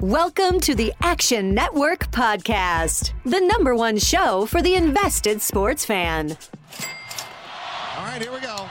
[0.00, 6.38] Welcome to the Action Network Podcast, the number one show for the invested sports fan.
[7.98, 8.66] All right, here we go.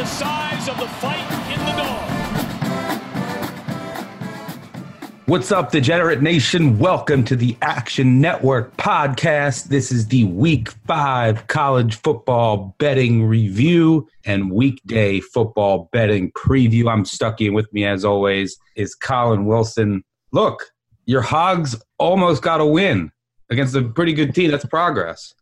[0.00, 1.20] The size of the fight
[1.52, 2.10] in the dog.
[5.26, 6.78] What's up, Degenerate Nation?
[6.78, 9.64] Welcome to the Action Network podcast.
[9.64, 16.90] This is the week five college football betting review and weekday football betting preview.
[16.90, 20.02] I'm Stuckey with me, as always, is Collin Wilson.
[20.32, 20.64] Look,
[21.04, 23.12] your Hogs almost got a win
[23.50, 24.50] against a pretty good team.
[24.50, 25.34] That's progress.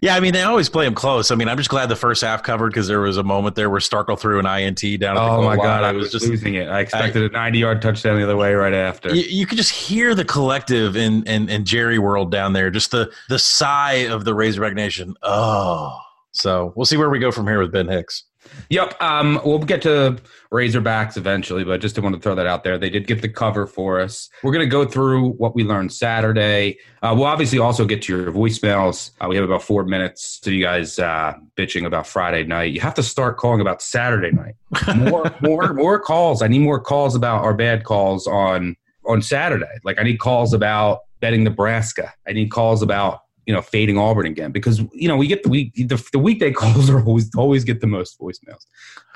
[0.00, 1.30] Yeah, I mean they always play them close.
[1.30, 3.70] I mean, I'm just glad the first half covered because there was a moment there
[3.70, 5.16] where Starkel threw an INT down.
[5.16, 5.56] At Oh my.
[5.56, 6.68] God, I It was just losing it.
[6.68, 9.14] I expected a 90 yard touchdown the other way right after.
[9.14, 12.70] You, you could just hear the collective in, in in Jerry World down there.
[12.70, 15.14] Just the the sigh of the Razorback Nation.
[15.22, 15.98] Oh,
[16.32, 18.24] so we'll see where we go from here with Ben Hicks.
[18.70, 19.00] Yep.
[19.02, 20.18] Um, we'll get to
[20.52, 22.78] Razorbacks eventually, but just want to throw that out there.
[22.78, 24.28] They did get the cover for us.
[24.42, 26.78] We're going to go through what we learned Saturday.
[27.02, 29.10] Uh, we'll obviously also get to your voicemails.
[29.20, 32.72] Uh, we have about four minutes to you guys uh, bitching about Friday night.
[32.72, 34.54] You have to start calling about Saturday night.
[34.96, 36.42] More, more, more calls.
[36.42, 38.76] I need more calls about our bad calls on
[39.06, 39.78] on Saturday.
[39.84, 42.14] Like I need calls about betting Nebraska.
[42.26, 45.48] I need calls about you know fading Auburn again because you know we get the
[45.48, 48.64] week the, the weekday calls are always always get the most voicemails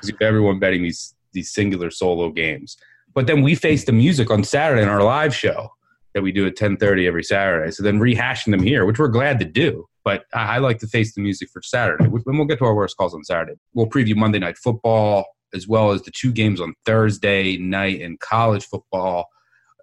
[0.01, 2.75] because everyone betting these these singular solo games.
[3.13, 5.69] But then we face the music on Saturday in our live show
[6.13, 7.71] that we do at ten thirty every Saturday.
[7.71, 9.85] So then rehashing them here, which we're glad to do.
[10.03, 12.09] But I, I like to face the music for Saturday.
[12.09, 13.55] We- And we'll get to our worst calls on Saturday.
[13.73, 15.23] We'll preview Monday night football
[15.53, 19.29] as well as the two games on Thursday night in college football.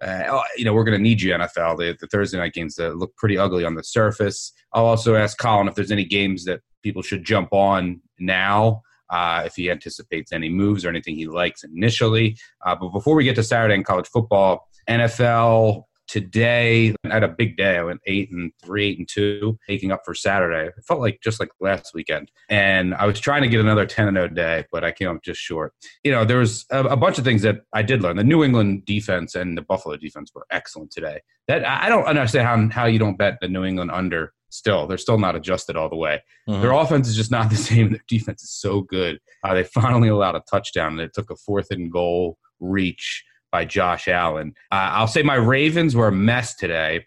[0.03, 1.77] Uh, oh, you know, we're going to need you, NFL.
[1.77, 4.51] The, the Thursday night games that look pretty ugly on the surface.
[4.73, 9.43] I'll also ask Collin if there's any games that people should jump on now, uh,
[9.45, 12.37] if he anticipates any moves or anything he likes initially.
[12.65, 17.27] Uh, but before we get to Saturday in college football, NFL today, I had a
[17.27, 17.77] big day.
[17.77, 20.67] I went eight and three, eight and two, making up for Saturday.
[20.67, 22.29] It felt like just like last weekend.
[22.49, 25.23] And I was trying to get another 10 and 0 day, but I came up
[25.23, 25.73] just short
[26.03, 28.17] you know, there was a, a bunch of things that I did learn.
[28.17, 31.21] The New England defense and the Buffalo defense were excellent today.
[31.47, 34.33] That I don't understand how how you don't bet the New England under.
[34.49, 36.21] Still, they're still not adjusted all the way.
[36.61, 37.91] Their offense is just not the same.
[37.91, 39.19] Their defense is so good.
[39.43, 43.23] Uh, they finally allowed a touchdown, and it took a fourth and goal reach
[43.53, 44.53] by Josh Allen.
[44.71, 47.05] Uh, I'll say my Ravens were a mess today,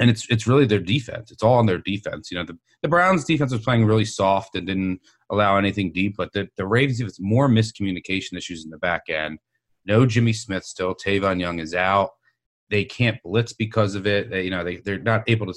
[0.00, 1.30] and it's it's really their defense.
[1.30, 2.30] It's all on their defense.
[2.30, 6.14] You know, the, the Browns defense was playing really soft and didn't allow anything deep,
[6.16, 9.38] but the, the Ravens defense more miscommunication issues in the back end.
[9.84, 10.94] No Jimmy Smith still.
[10.94, 12.10] Tavon Young is out.
[12.70, 14.30] They can't blitz because of it.
[14.30, 15.54] They, you know, they they're not able to.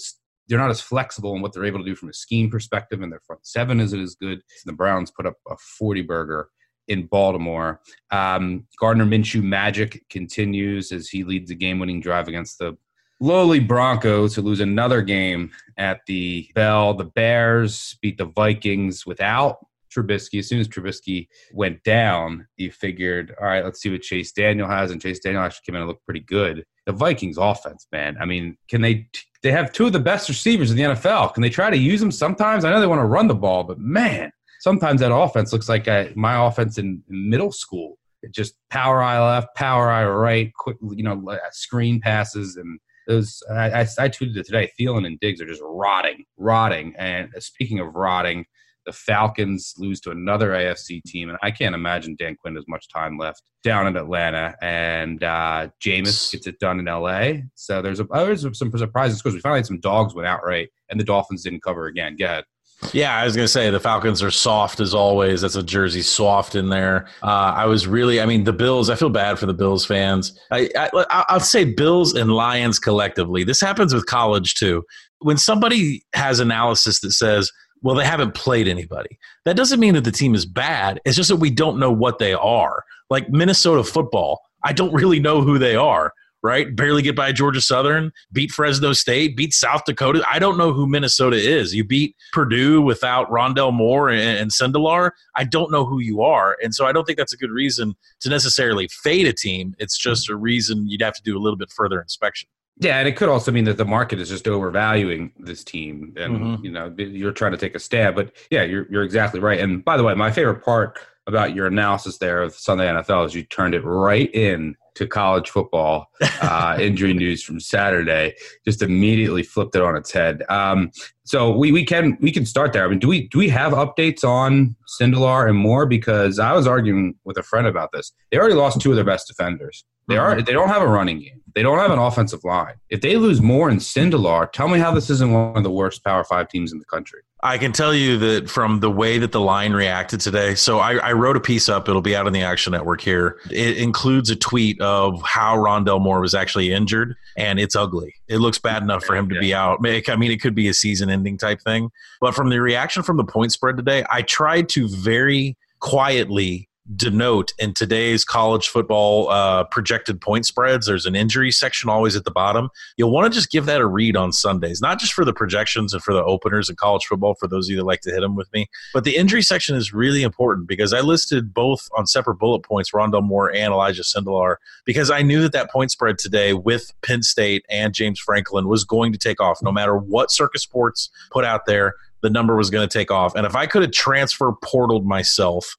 [0.48, 3.12] They're not as flexible in what they're able to do from a scheme perspective, and
[3.12, 4.42] their front seven isn't as good.
[4.66, 6.50] The Browns put up a forty burger
[6.88, 7.82] in Baltimore.
[8.12, 12.78] Um, Gardner Minshew magic continues as he leads the game-winning drive against the
[13.20, 16.94] lowly Broncos, who lose another game at the Bell.
[16.94, 19.58] The Bears beat the Vikings without
[19.96, 20.40] Trubisky.
[20.40, 24.68] As soon as Trubisky went down, you figured, all right, let's see what Chase Daniel
[24.68, 26.66] has, and Chase Daniel actually came in and looked pretty good.
[26.86, 28.18] The Vikings offense, man.
[28.20, 29.08] I mean, can they?
[29.42, 31.34] They have two of the best receivers in the NFL.
[31.36, 32.66] Can they try to use them sometimes?
[32.66, 34.32] I know they want to run the ball, but man,
[34.66, 37.98] sometimes that offense looks like uh my offense in, middle school.
[38.24, 42.80] It just power I left, power I right, quick, you know, uh, screen passes, and
[43.08, 43.44] those.
[43.52, 44.72] I, I, I tweeted it today.
[44.78, 46.96] Thielen and Diggs are just rotting, rotting.
[46.98, 48.46] And speaking of rotting,
[48.88, 52.90] the Falcons lose to another AFC team, and I can't imagine Dan Quinn has much
[52.90, 54.56] time left down in Atlanta.
[54.64, 57.44] And uh, Jameis gets it done in LA.
[57.54, 60.70] So there's a oh, there's some surprises because we finally had some dogs went outright,
[60.90, 62.16] and the Dolphins didn't cover again.
[62.18, 62.46] Go ahead.
[62.94, 65.42] Yeah, I was going to say the Falcons are soft as always.
[65.42, 67.08] That's a Jersey soft in there.
[67.24, 68.90] Uh, I was really, I mean, the Bills.
[68.90, 70.38] I feel bad for the Bills fans.
[70.52, 73.44] I, I, I'll say Bills and Lions collectively.
[73.44, 74.84] This happens with college too.
[75.20, 77.50] When somebody has analysis that says,
[77.82, 81.00] "Well, they haven't played anybody," that doesn't mean that the team is bad.
[81.06, 82.84] It's just that we don't know what they are.
[83.10, 86.12] Like Minnesota football, I don't really know who they are
[86.46, 86.76] right?
[86.76, 90.24] Barely get by Georgia Southern, beat Fresno State, beat South Dakota.
[90.32, 91.74] I don't know who Minnesota is.
[91.74, 95.10] You beat Purdue without Rondale Moore and, and Sindelar.
[95.36, 96.56] I don't know who you are.
[96.64, 99.74] And so I don't think that's a good reason to necessarily fade a team.
[99.80, 102.48] It's just a reason you'd have to do a little bit further inspection.
[102.78, 106.36] Yeah, and it could also mean that the market is just overvaluing this team, and
[106.36, 106.64] Mhm.
[106.64, 108.16] you know you're trying to take a stab.
[108.16, 109.62] But yeah, you're you're exactly right.
[109.62, 113.34] And by the way, my favorite part about your analysis there of Sunday NFL is
[113.34, 116.08] you turned it right in to college football
[116.42, 118.36] uh, injury news from Saturday.
[118.66, 120.44] Just immediately flipped it on its head.
[120.50, 120.92] Um,
[121.24, 122.86] so we, we can we can start there.
[122.86, 125.86] I mean, do we do we have updates on Sindelar and Moore?
[125.86, 128.12] Because I was arguing with a friend about this.
[128.32, 129.84] They already lost two of their best defenders.
[130.08, 131.42] They are they don't have a running game.
[131.56, 132.74] They don't have an offensive line.
[132.90, 136.04] If they lose Moore in Sindelar, tell me how this isn't one of the worst
[136.04, 137.22] Power Five teams in the country.
[137.42, 140.56] I can tell you that from the way that the line reacted today.
[140.56, 141.88] So I, I wrote a piece up.
[141.88, 143.38] It'll be out on the Action Network here.
[143.52, 148.16] It includes a tweet of how Rondale Moore was actually injured, and it's ugly.
[148.28, 149.78] It looks bad enough for him to be out.
[149.80, 151.90] I mean, it could be a season-ending type thing.
[152.20, 157.54] But from the reaction from the point spread today, I tried to very quietly denote
[157.58, 160.86] in today's college football uh, projected point spreads.
[160.86, 162.70] There's an injury section always at the bottom.
[162.98, 165.94] You'll want to just give that a read on Sundays, not just for the projections
[165.94, 168.22] and for the openers in college football, for those of you that like to hit
[168.22, 172.06] them with me, but the injury section is really important because I listed both on
[172.06, 176.20] separate bullet points Rondale Moore and Elijah Sindelar because I knew that that point spread
[176.20, 180.32] today with Penn State and James Franklin was going to take off no matter what
[180.32, 181.96] Circa Sports put out there.
[182.22, 183.36] The number was going to take off.
[183.36, 185.76] And if I could have transfer portaled myself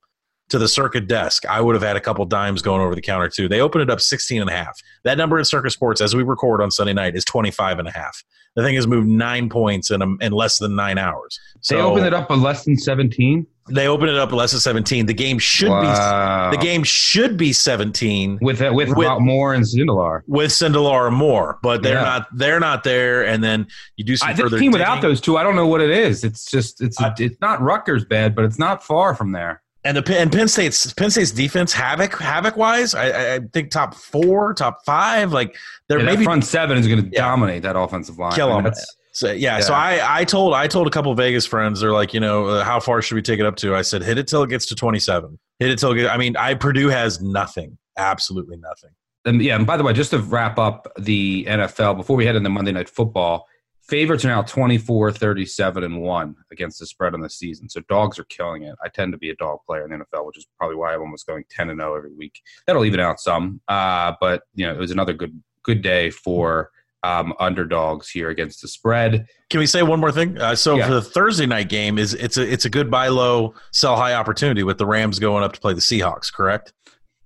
[0.48, 3.28] to the Circa desk, I would have had a couple dimes going over the counter
[3.28, 3.48] too.
[3.48, 4.80] They opened it up 16 and a half.
[5.04, 7.90] That number in Circa Sports, as we record on Sunday night, is 25 and a
[7.92, 8.22] half.
[8.54, 11.38] The thing has moved nine points in, a, in less than nine hours.
[11.60, 13.46] So, they opened it up at less than seventeen.
[13.68, 15.06] They opened it up less than 17.
[15.06, 16.50] The game should Wow.
[16.52, 20.22] be the game should be 17 with uh, with, with- Moore and Sindelar.
[20.28, 22.02] with Sindelar or Moore, but they're Yeah.
[22.02, 23.26] not they're not there.
[23.26, 23.66] And then
[23.96, 26.22] you do some I, further team without those two, I don't know what it is.
[26.24, 29.62] It's just it's I- it's not Rutgers bad, but it's not far from there.
[29.86, 33.70] And the Penn- and Penn State's Penn State's defense havoc havoc wise, I- I, think
[33.70, 35.32] top four, top five.
[35.32, 35.56] Like
[35.88, 37.22] they're Yeah, maybe front seven is going to Yeah.
[37.22, 38.32] dominate that offensive line.
[38.32, 38.72] Kill I mean, 'em.
[39.12, 42.12] So yeah, so I I told I told a couple of Vegas friends they're like
[42.12, 43.74] you know uh, how far should we take it up to?
[43.74, 45.38] I said hit it till it gets to twenty seven.
[45.58, 48.90] Hit it till it get, I mean I Purdue has nothing, absolutely nothing.
[49.24, 52.36] And yeah, and by the way, just to wrap up the NFL before we head
[52.36, 53.46] into Monday Night Football,
[53.88, 57.68] favorites are now 24, 37, and 1 against the spread on the season.
[57.68, 58.74] So dogs are killing it.
[58.84, 61.00] I tend to be a dog player in the NFL, which is probably why I'm
[61.00, 62.40] almost going 10 and 0 every week.
[62.66, 63.60] That'll even out some.
[63.68, 66.70] Uh, but, you know, it was another good good day for
[67.02, 69.26] um, underdogs here against the spread.
[69.50, 70.40] Can we say one more thing?
[70.40, 70.86] Uh, so Yeah.
[70.86, 74.14] for the Thursday night game, is it's a it's a good buy low, sell high
[74.14, 76.72] opportunity with the Rams going up to play the Seahawks, correct?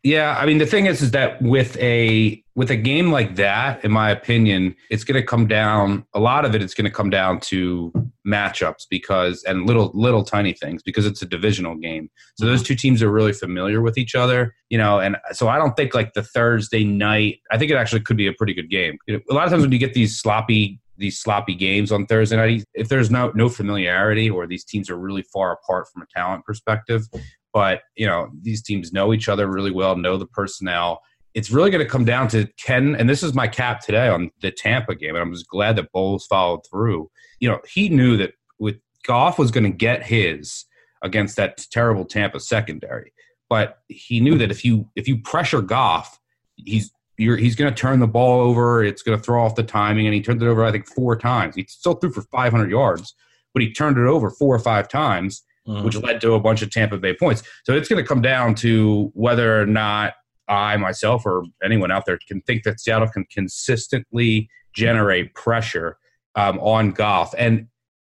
[0.03, 3.85] Yeah, I mean the thing is, is that with a with a game like that,
[3.85, 6.07] in my opinion, it's going to come down.
[6.15, 7.93] A lot of it it is going to come down to
[8.27, 12.11] matchups because and little little tiny things because it's a divisional game.
[12.37, 12.67] So those mm-hmm.
[12.67, 15.01] two teams are really familiar with each other, you know.
[15.01, 17.41] And so I don't think like the Thursday night.
[17.51, 18.97] I think it actually could be a pretty good game.
[19.09, 22.65] A lot of times when you get these sloppy these sloppy games on Thursday night,
[22.75, 26.45] if there's no no familiarity or these teams are really far apart from a talent
[26.45, 27.07] perspective,
[27.53, 31.01] but you know these teams know each other really well know the personnel.
[31.33, 34.31] It's really going to come down to ken and this is my cap today on
[34.41, 37.11] the tampa game and i'm just glad that bowles followed through.
[37.39, 38.77] You know he knew that with
[39.07, 40.65] goff was going to get his
[41.03, 43.13] against that terrible tampa secondary
[43.49, 46.19] but he knew that if you if you pressure goff
[46.57, 49.63] he's you're, he's going to turn the ball over it's going to throw off the
[49.63, 51.55] timing and he turned it over i think four times.
[51.55, 53.15] He still threw for 500 yards
[53.53, 55.85] but he turned it over four or five times Mm-hmm.
[55.85, 57.43] which led to a bunch of Tampa Bay points.
[57.65, 60.15] So it's going to come down to whether or not
[60.49, 65.99] I myself or anyone out there can think that Seattle can consistently generate pressure
[66.35, 67.35] um, on Goff.
[67.37, 67.67] And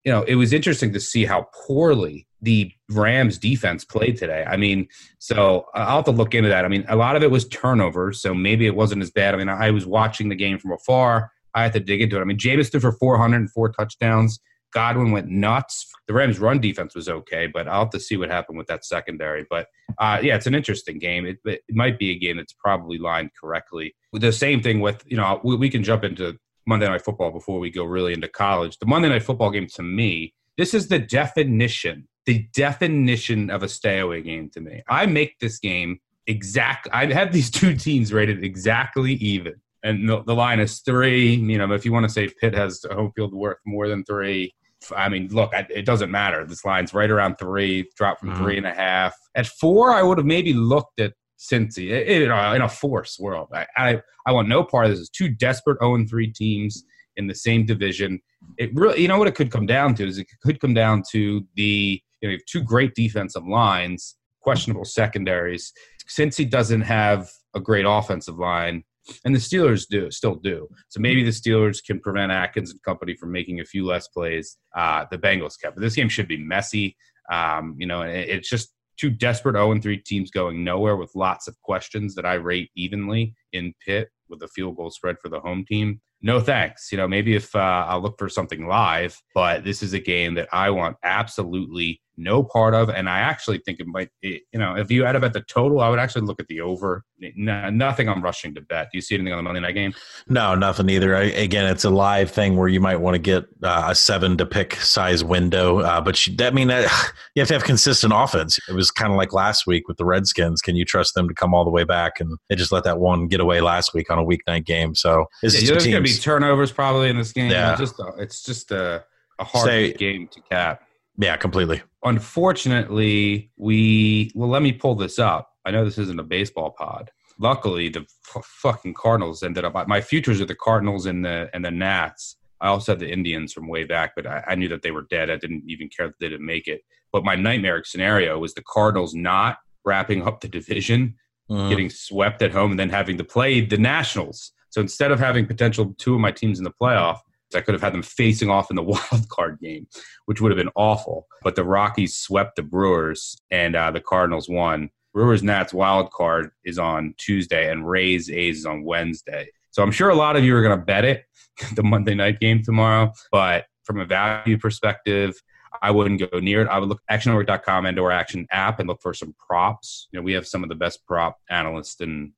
[0.04, 4.46] you know, it was interesting to see how poorly the Rams defense played today.
[4.48, 4.88] I mean,
[5.20, 6.64] so I'll have to look into that.
[6.64, 9.34] I mean, a lot of it was turnovers, so maybe it wasn't as bad.
[9.34, 11.32] I mean, I was watching the game from afar.
[11.56, 12.22] I had to dig into it.
[12.22, 14.40] I mean, Jameis threw for 404 touchdowns.
[14.78, 15.92] Godwin went nuts.
[16.06, 18.86] The Rams' run defense was okay, but I'll have to see what happened with that
[18.86, 19.44] secondary.
[19.50, 19.66] But
[19.98, 21.26] uh, yeah, it's an interesting game.
[21.26, 23.96] It, it might be a game that's probably lined correctly.
[24.14, 27.58] The same thing with you know we, we can jump into Monday Night Football before
[27.58, 28.78] we go really into college.
[28.78, 33.68] The Monday Night Football game to me, this is the definition, the definition of a
[33.68, 34.84] stay away game to me.
[34.88, 36.88] I make this game exact.
[36.94, 41.36] I have these two teams rated exactly even and the, the line is three.
[41.36, 44.04] You know, if you want to say Pitt has a home field worth more than
[44.04, 44.54] three,
[44.96, 46.46] I mean, look, I, it doesn't matter.
[46.46, 48.38] This line's right around three, dropped from Mhm.
[48.38, 49.16] three and a half.
[49.36, 53.50] At four, I would have maybe looked at Cincy in a, in a force world.
[53.54, 55.00] I, I, I want no part of this.
[55.02, 56.84] It's two desperate 0 3 teams
[57.16, 58.20] in the same division.
[58.58, 61.04] It really, you know what it could come down to is it could come down
[61.12, 65.72] to the you know, you have two great defensive lines, questionable secondaries.
[66.10, 68.84] Cincy doesn't have a great offensive line,
[69.26, 70.68] and the Steelers do still do.
[70.90, 74.58] So maybe the Steelers can prevent Atkins and company from making a few less plays.
[74.76, 75.76] Uh, the Bengals kept.
[75.76, 76.96] But this game should be messy.
[77.32, 81.48] Um, you know, it, it's just two desperate 0 3 teams going nowhere with lots
[81.48, 85.40] of questions that I rate evenly in Pitt with a field goal spread for the
[85.40, 86.02] home team.
[86.22, 86.92] No thanks.
[86.92, 90.34] You know, maybe if uh, I'll look for something live, but this is a game
[90.36, 92.90] that I want absolutely no part of.
[92.90, 95.42] And I actually think it might, it, you know, if you add up at the
[95.42, 97.04] total, I would actually look at the over.
[97.36, 98.90] No, nothing I'm rushing to bet.
[98.92, 99.94] Do you see anything on the Monday night game?
[100.28, 101.16] No, nothing either.
[101.16, 104.38] I, again, it's a live thing where you might want to get uh, a seven
[104.38, 105.80] to pick size window.
[105.80, 106.84] Uh, but you, that mean that
[107.36, 108.60] you have to have consistent offense.
[108.68, 110.62] It was kind of like last week with the Redskins.
[110.62, 112.20] Can you trust them to come all the way back?
[112.20, 114.96] And they just let that one get away last week on a weeknight game.
[114.96, 117.52] So yeah, there's going to be turnovers probably in this game.
[117.52, 117.72] Yeah.
[117.72, 119.04] It's just, a, it's just a,
[119.40, 120.87] a hard Say, game to cap.
[121.18, 121.82] Yeah, completely.
[122.04, 124.50] Unfortunately, we well.
[124.50, 125.50] Let me pull this up.
[125.66, 127.12] I know this isn't a baseball pod.
[127.40, 128.06] Luckily, the
[128.36, 129.88] f- fucking Cardinals ended up.
[129.88, 132.38] My futures are the Cardinals and the and the Nats.
[132.62, 135.06] I also had the Indians from way back, but I, I knew that they were
[135.10, 135.30] dead.
[135.30, 136.82] I didn't even care that they didn't make it.
[137.12, 141.16] But my nightmare scenario was the Cardinals not wrapping up the division,
[141.50, 141.70] uh-huh.
[141.70, 144.52] getting swept at home, and then having to play the Nationals.
[144.70, 147.20] So instead of having potential two of my teams in the playoff,
[147.56, 149.88] I could have had them facing off in the wild card game,
[150.26, 151.28] which would have been awful.
[151.44, 154.90] But the Rockies swept the Brewers, and uh, the Cardinals won.
[155.14, 159.48] Brewers Nats wild card is on Tuesday, and Rays A's is on Wednesday.
[159.72, 161.26] So I'm sure a lot of you are going to bet it,
[161.76, 163.12] the Monday night game tomorrow.
[163.32, 165.36] But from a value perspective,
[165.82, 166.68] I wouldn't go near it.
[166.68, 170.08] I would look actionnetwork.com and or action app and look for some props.
[170.12, 172.34] You know, we have some of the best prop analysts in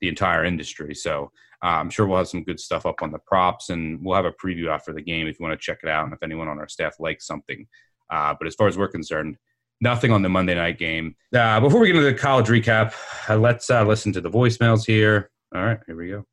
[0.00, 0.94] the entire industry.
[0.94, 1.30] So
[1.68, 4.32] I'm sure we'll have some good stuff up on the props, and we'll have a
[4.32, 6.58] preview after the game if you want to check it out, and if anyone on
[6.58, 7.66] our staff likes something.
[8.10, 9.36] Uh, but as far as we're concerned,
[9.80, 11.16] nothing on the Monday night game.
[11.34, 12.94] Uh, before we get into the college recap,
[13.28, 15.30] uh, let's uh, listen to the voicemails here.
[15.54, 16.26] All right, here we go.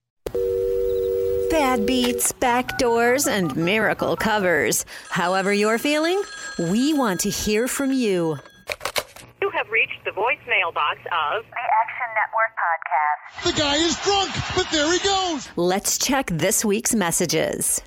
[1.49, 4.85] Bad beats, backdoors, and miracle covers.
[5.09, 6.21] However, you're feeling,
[6.57, 8.39] we want to hear from you.
[9.41, 13.43] You have reached the voicemail box of the Action Network podcast.
[13.43, 15.49] The guy is drunk, but there he goes.
[15.55, 17.81] Let's check this week's messages.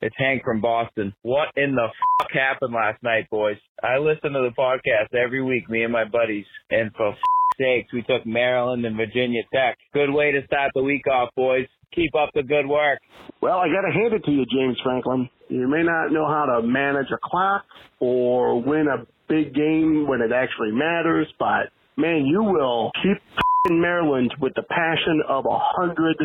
[0.00, 1.12] It's Hank from Boston.
[1.22, 1.88] What in the
[2.20, 3.56] fuck happened last night, boys?
[3.82, 7.16] I listen to the podcast every week, me and my buddies, and for
[7.58, 9.76] sakes, we took Maryland and Virginia Tech.
[9.92, 11.66] Good way to start the week off, boys.
[11.94, 13.00] Keep up the good work.
[13.40, 15.28] Well, I got to hand it to you, James Franklin.
[15.48, 17.64] You may not know how to manage a clock
[18.00, 23.20] or win a big game when it actually matters, but man, you will keep
[23.68, 26.16] in Maryland with the passion of a hundred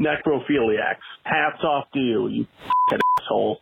[0.00, 1.04] necrophiliacs.
[1.24, 2.46] Hats off to you, you
[3.18, 3.58] asshole.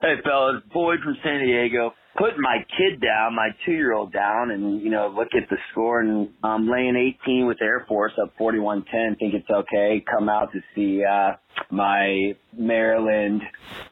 [0.00, 1.92] Hey fellas, Boyd from San Diego.
[2.16, 5.56] Putting my kid down, my two year old down, and you know, look at the
[5.70, 9.18] score and I'm laying 18 with Air Force up 41-10.
[9.18, 10.04] Think it's okay.
[10.10, 11.34] Come out to see uh
[11.70, 13.42] my Maryland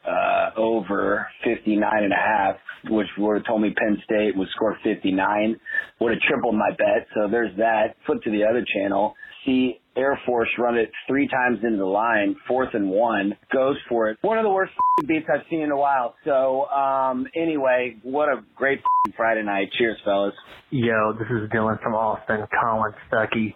[0.06, 2.56] uh over 59 and a half,
[2.90, 5.58] which would have told me Penn State would score 59.
[6.00, 7.06] Would have tripled my bet.
[7.14, 7.96] So there's that.
[8.06, 9.14] Flip to the other channel.
[9.44, 14.08] See Air Force run it three times into the line, fourth and one, goes for
[14.10, 14.18] it.
[14.22, 14.72] One of the worst
[15.06, 16.14] beats I've seen in a while.
[16.24, 18.80] So, um, anyway, what a great
[19.16, 19.70] Friday night.
[19.78, 20.34] Cheers, fellas.
[20.70, 23.54] Yo, this is Dylan from Austin, Collin Stuckey.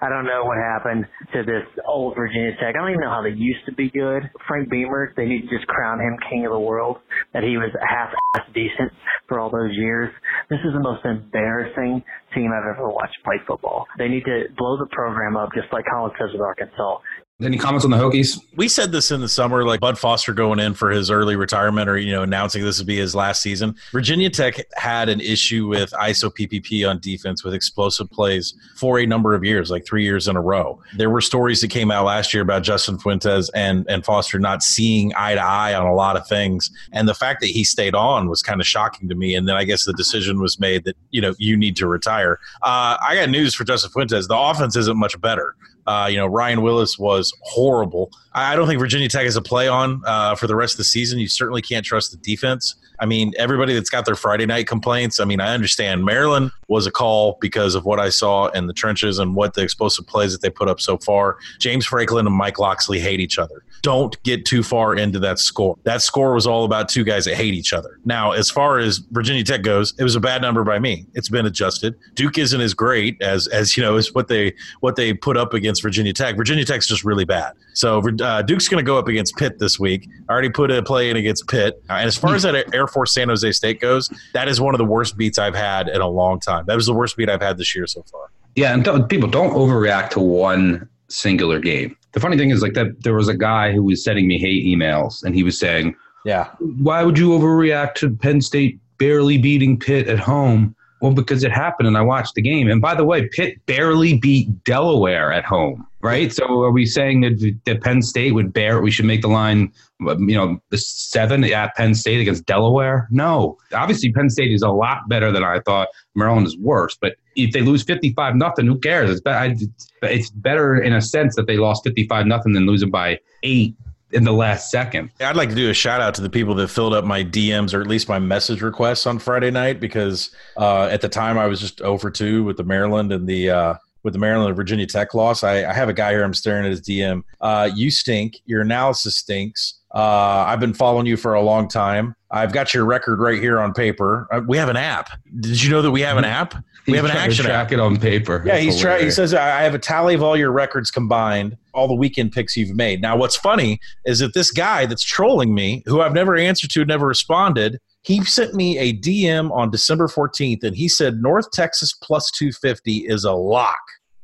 [0.00, 2.74] I don't know what happened to this old Virginia Tech.
[2.76, 4.22] I don't even know how they used to be good.
[4.46, 6.98] Frank Beamer, they need to just crown him king of the world,
[7.32, 8.92] that he was half-ass decent
[9.28, 10.12] for all those years.
[10.48, 12.02] This is the most embarrassing
[12.34, 13.86] team I've ever watched play football.
[13.98, 16.98] They need to blow the program up just like Collin says with Arkansas.
[17.42, 18.38] Any comments on the Hokies?
[18.54, 21.88] We said this in the summer, like Bud Foster going in for his early retirement
[21.88, 23.74] or, you know, announcing this would be his last season.
[23.90, 29.06] Virginia Tech had an issue with ISO PPP on defense with explosive plays for a
[29.06, 30.80] number of years, like three years in a row.
[30.96, 34.62] There were stories that came out last year about Justin Fuentes and, and Foster not
[34.62, 36.70] seeing eye to eye on a lot of things.
[36.92, 39.34] And the fact that he stayed on was kind of shocking to me.
[39.34, 42.38] And then I guess the decision was made that, you know, you need to retire.
[42.62, 44.28] Uh, I got news for Justin Fuentes.
[44.28, 45.56] The offense isn't much better.
[45.86, 49.68] Uh, you know, Ryan Willis was horrible I don't think Virginia Tech is a play
[49.68, 51.20] on uh, for the rest of the season.
[51.20, 52.74] You certainly can't trust the defense.
[52.98, 55.20] I mean, everybody that's got their Friday night complaints.
[55.20, 58.72] I mean, I understand Maryland was a call because of what I saw in the
[58.72, 61.38] trenches and what the explosive plays that they put up so far.
[61.60, 63.64] James Franklin and Mike Locksley hate each other.
[63.84, 65.76] Don't get too far into that score.
[65.82, 68.00] That score was all about two guys that hate each other.
[68.06, 71.04] Now, as far as Virginia Tech goes, it was a bad number by me.
[71.12, 71.94] It's been adjusted.
[72.14, 75.52] Duke isn't as great as as you know as what they what they put up
[75.52, 76.34] against Virginia Tech.
[76.34, 77.52] Virginia Tech's just really bad.
[77.74, 80.08] So uh, Duke's going to go up against Pitt this week.
[80.30, 81.82] I already put a play in against Pitt.
[81.90, 84.72] Uh, and as far as that Air Force San Jose State goes, that is one
[84.72, 86.64] of the worst beats I've had in a long time.
[86.66, 88.30] That was the worst beat I've had this year so far.
[88.56, 91.96] Yeah, and don't, people don't overreact to one singular game.
[92.14, 94.64] The funny thing is, like that, there was a guy who was sending me hate
[94.64, 99.78] emails, and he was saying, "Yeah, why would you overreact to Penn State barely beating
[99.78, 102.66] Pitt at home?" Well, because it happened, and I watched the game.
[102.66, 106.32] And by the way, Pitt barely beat Delaware at home, right?
[106.32, 108.80] So, are we saying that, that Penn State would bear?
[108.80, 109.70] We should make the line,
[110.00, 113.06] you know, the seven at Penn State against Delaware?
[113.10, 115.88] No, obviously Penn State is a lot better than I thought.
[116.14, 119.10] Maryland is worse, but if they lose fifty-five nothing, who cares?
[119.10, 119.54] It's better.
[120.00, 123.76] It's better in a sense that they lost fifty-five nothing than losing by eight
[124.14, 125.10] in the last second.
[125.20, 127.74] I'd like to do a shout out to the people that filled up my DMs
[127.74, 131.46] or at least my message requests on Friday night because uh, at the time I
[131.46, 134.86] was just over two with the Maryland and the uh, with the Maryland and Virginia
[134.86, 135.42] Tech loss.
[135.42, 136.22] I, I, have a guy here.
[136.22, 137.22] I'm staring at his DM.
[137.40, 138.36] Uh, you stink.
[138.44, 139.80] Your analysis stinks.
[139.94, 142.14] Uh, I've been following you for a long time.
[142.30, 144.28] I've got your record right here on paper.
[144.30, 145.10] Uh, we have an app.
[145.40, 146.54] Did you know that we have an app?
[146.86, 147.72] We have an action track app.
[147.72, 148.42] it on paper.
[148.44, 149.04] Yeah, he's trying.
[149.04, 152.56] He says I have a tally of all your records combined, all the weekend picks
[152.56, 153.00] you've made.
[153.00, 156.84] Now, what's funny is that this guy that's trolling me, who I've never answered to,
[156.84, 157.78] never responded.
[158.02, 163.06] He sent me a DM on December 14th, and he said North Texas plus 250
[163.06, 163.80] is a lock.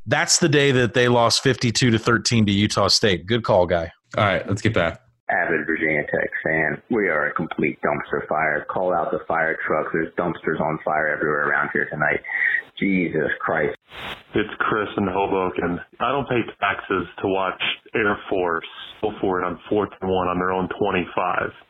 [0.06, 3.26] That's the day that they lost 52 to 13 to Utah State.
[3.26, 3.90] Good call, guy.
[4.18, 5.00] All right, let's get back.
[5.30, 5.66] Avid
[6.00, 6.82] Virginia Tech fan.
[6.90, 8.66] We are a complete dumpster fire.
[8.70, 9.90] Call out the fire trucks.
[9.92, 12.20] There's dumpsters on fire everywhere around here tonight.
[12.78, 13.76] Jesus Christ.
[14.34, 15.80] It's Chris in Hoboken.
[16.00, 17.60] I don't pay taxes to watch
[17.94, 18.64] Air Force
[19.02, 21.08] go for it on fourth and one on their own 25.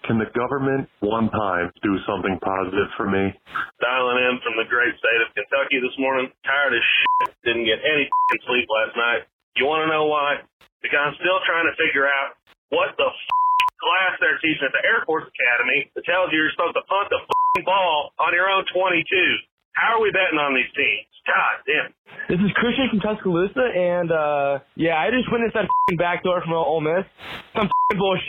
[0.07, 3.31] Can the government one time do something positive for me?
[3.79, 6.27] Dialing in from the great state of Kentucky this morning.
[6.43, 7.35] Tired as shit.
[7.47, 8.11] Didn't get any
[8.47, 9.31] sleep last night.
[9.55, 10.43] You want to know why?
[10.83, 12.35] Because I'm still trying to figure out
[12.71, 13.50] what the f-
[13.81, 17.09] class they're teaching at the Air Force Academy that tells you you're supposed to punt
[17.11, 19.05] the f- ball on your own 22.
[19.73, 21.09] How are we betting on these teams?
[21.27, 21.89] God damn.
[22.29, 26.53] This is Christian from Tuscaloosa, and uh yeah, I just witnessed that back door from
[26.55, 27.05] Ole Miss.
[27.55, 28.29] Some f***ing bullshit.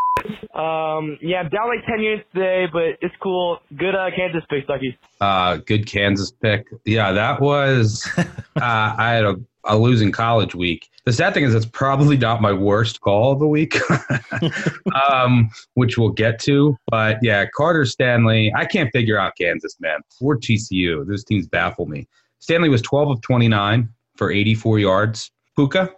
[0.55, 3.59] Um, yeah, I'm down like 10 units today, but it's cool.
[3.75, 4.97] Good uh, Kansas pick, Stuckey.
[5.19, 6.67] Uh, good Kansas pick.
[6.85, 8.07] Yeah, that was.
[8.17, 8.23] uh,
[8.61, 9.35] I had a,
[9.65, 10.89] a losing college week.
[11.05, 13.77] The sad thing is, it's probably not my worst call of the week,
[15.11, 16.77] um, which we'll get to.
[16.87, 18.51] But yeah, Carter Stanley.
[18.55, 19.99] I can't figure out Kansas, man.
[20.19, 21.05] Or TCU.
[21.07, 22.07] Those teams baffle me.
[22.39, 25.31] Stanley was 12 of 29 for 84 yards.
[25.57, 25.91] Pooka,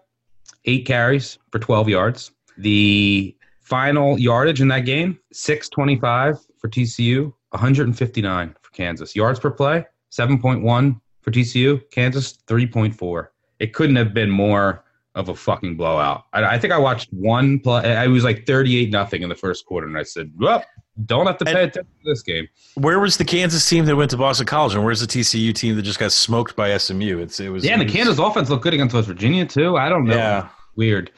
[0.65, 2.31] eight carries for 12 yards.
[2.57, 9.15] The final yardage in that game, 625 for TCU, 159 for Kansas.
[9.15, 11.81] Yards per play, 7.1 for TCU.
[11.91, 13.27] Kansas, 3.4.
[13.59, 14.83] It couldn't have been more
[15.15, 16.25] of a fucking blowout.
[16.33, 17.95] I, I think I watched one play.
[17.95, 20.63] I was like 38 nothing in the first quarter, and I said, well,
[21.05, 22.47] don't have to pay attention to this game.
[22.75, 25.75] Where was the Kansas team that went to Boston College, and where's the TCU team
[25.75, 27.19] that just got smoked by SMU?
[27.19, 29.77] It's it was Yeah, and the Kansas offense looked good against West Virginia, too.
[29.77, 30.15] I don't know.
[30.15, 30.49] Yeah.
[30.75, 31.11] Weird.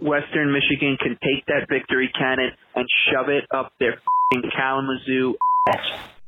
[0.00, 4.00] Western Michigan can take that victory cannon and shove it up their
[4.32, 5.34] fing Kalamazoo
[5.68, 5.76] ass.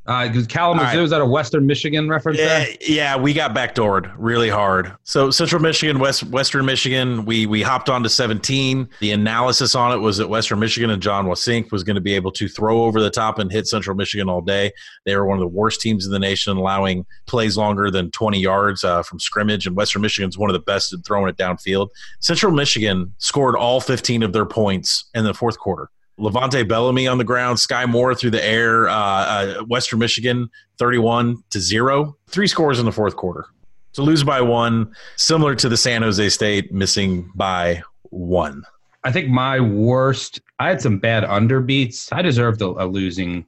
[0.04, 1.04] Uh, because Kalamazoo, All right.
[1.04, 2.76] is that a Western Michigan reference Yeah, there?
[2.80, 4.92] yeah, we got backdoored really hard.
[5.04, 8.88] So Central Michigan, West Western Michigan, we we hopped on to 17.
[8.98, 12.14] The analysis on it was that Western Michigan and Jon Wassink was going to be
[12.14, 14.72] able to throw over the top and hit Central Michigan all day.
[15.06, 18.40] They were one of the worst teams in the nation, allowing plays longer than 20
[18.40, 19.68] yards uh, from scrimmage.
[19.68, 21.90] And Western Michigan's one of the best at throwing it downfield.
[22.18, 25.90] Central Michigan scored all 15 of their points in the fourth quarter.
[26.18, 28.88] Levante Bellamy on the ground, Skyy Moore through the air.
[28.88, 32.16] Uh, uh, Western Michigan, thirty-one to zero.
[32.28, 33.46] Three scores in the fourth quarter.
[33.94, 38.62] To lose by one, similar to the San Jose State missing by one.
[39.04, 40.40] I think my worst.
[40.58, 42.12] I had some bad underbeats.
[42.12, 43.44] I deserved a, a losing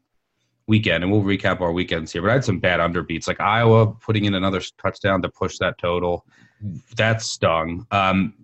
[0.66, 2.22] weekend, and we'll recap our weekends here.
[2.22, 5.78] But I had some bad underbeats, like Iowa putting in another touchdown to push that
[5.78, 6.26] total.
[6.96, 7.86] That stung.
[7.90, 8.34] Um,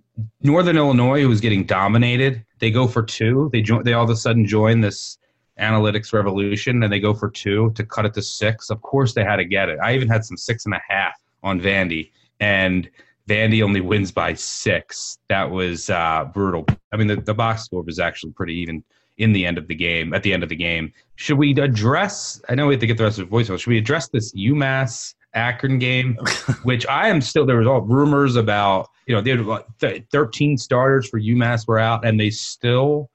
[0.42, 3.51] Northern Illinois, was getting dominated, they go for two.
[3.53, 3.83] They join.
[3.83, 5.18] They all of a sudden join this
[5.59, 8.70] analytics revolution, and they go for two to cut it to six.
[8.70, 9.79] Of course, they had to get it.
[9.83, 12.88] I even had some six and a half on Vandy, and
[13.29, 15.18] Vandy only wins by six.
[15.29, 16.66] That was uh, brutal.
[16.92, 18.85] I mean, the, the box score was actually pretty even
[19.18, 20.14] in the end of the game.
[20.14, 22.40] At the end of the game, should we address?
[22.49, 23.59] I know we have to get the rest of the voicemail.
[23.59, 26.16] Should we address this UMass Akron game,
[26.64, 27.47] which I am still?
[27.47, 28.88] There was all rumors about.
[29.07, 33.11] You know, they had like th- 13 starters for UMass were out, and they still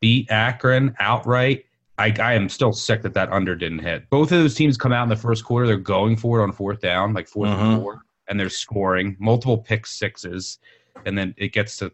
[0.00, 1.64] beat Akron outright.
[1.96, 4.08] I, I am still sick that that under didn't hit.
[4.10, 5.66] Both of those teams come out in the first quarter.
[5.66, 7.60] They're going for it on fourth down, like 4th Mhm.
[7.72, 10.58] and four, and they're scoring multiple pick sixes,
[11.06, 11.90] and then it gets to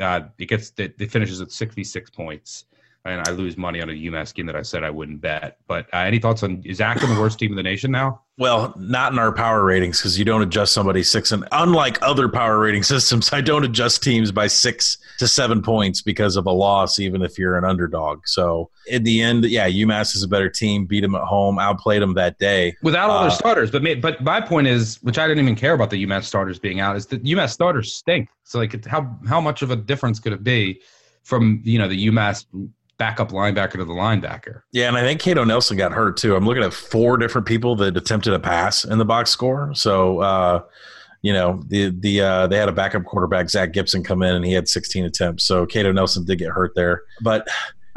[0.00, 2.64] uh, it gets it, it finishes at 66 points.
[3.06, 5.58] And I lose money on a UMass game that I said I wouldn't bet.
[5.68, 8.22] But uh, any thoughts on is Akron the worst team in the nation now?
[8.38, 12.30] Well, not in our power ratings because you don't adjust somebody six and unlike other
[12.30, 16.50] power rating systems, I don't adjust teams by six to seven points because of a
[16.50, 18.22] loss, even if you're an underdog.
[18.24, 22.00] So in the end, yeah, UMass is a better team, beat them at home, outplayed
[22.00, 23.70] them that day without all Uh, their starters.
[23.70, 26.58] But ma- but my point is, which I didn't even care about the UMass starters
[26.58, 28.30] being out, is that UMass starters stink.
[28.44, 30.80] So like, how how much of a difference could it be
[31.22, 32.46] from you know the UMass
[32.98, 34.62] backup linebacker to the linebacker?
[34.72, 36.36] Yeah, and I think Kato Nelson got hurt too.
[36.36, 39.72] I'm looking at four different people that attempted a pass in the box score.
[39.74, 40.62] So, uh,
[41.22, 44.44] you know, the the uh, they had a backup quarterback Zach Gibson come in and
[44.44, 45.44] he had 16 attempts.
[45.44, 47.46] So Kato Nelson did get hurt there, but.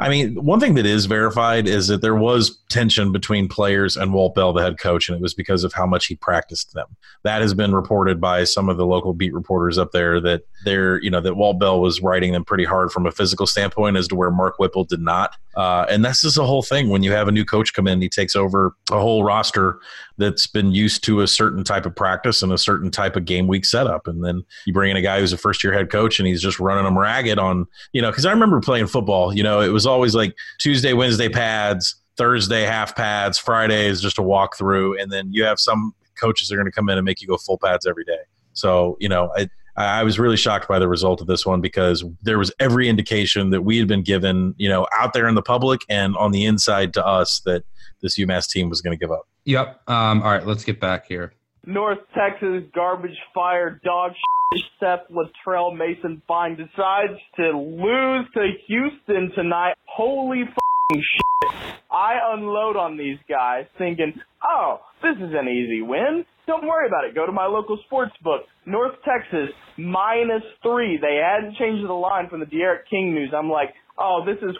[0.00, 4.12] I mean, one thing that is verified is that there was tension between players and
[4.12, 6.86] Walt Bell, the head coach, and it was because of how much he practiced them.
[7.24, 11.00] That has been reported by some of the local beat reporters up there that they're,
[11.02, 14.08] you know, that Walt Bell was writing them pretty hard from a physical standpoint as
[14.08, 15.36] to where Mark Whipple did not.
[15.56, 16.88] Uh, and that's just the whole thing.
[16.88, 19.78] When you have a new coach come in, he takes over a whole roster
[20.16, 23.46] that's been used to a certain type of practice and a certain type of game
[23.46, 24.06] week setup.
[24.06, 26.42] And then you bring in a guy who's a first year head coach and he's
[26.42, 29.68] just running them ragged on, you know, because I remember playing football, you know, it
[29.68, 35.00] was always like Tuesday, Wednesday pads, Thursday half pads, Friday is just a walkthrough.
[35.00, 37.36] And then you have some coaches are going to come in and make you go
[37.36, 38.18] full pads every day.
[38.52, 42.04] So, you know, I, I was really shocked by the result of this one because
[42.22, 45.42] there was every indication that we had been given, you know, out there in the
[45.42, 47.62] public and on the inside to us that
[48.02, 49.28] this UMass team was going to give up.
[49.44, 49.88] Yep.
[49.88, 51.32] Um, all right, let's get back here.
[51.64, 54.64] North Texas garbage fire dog shit.
[54.80, 59.74] Seth Latrell Mason Fine decides to lose to Houston tonight.
[59.84, 61.54] Holy f***ing shit.
[61.90, 66.24] I unload on these guys thinking, oh, this is an easy win.
[66.48, 67.14] Don't worry about it.
[67.14, 68.40] Go to my local sports book.
[68.64, 70.98] North Texas minus three.
[71.00, 73.34] They hadn't changed the line from the D'Eriq King news.
[73.36, 74.56] I'm like, oh, this is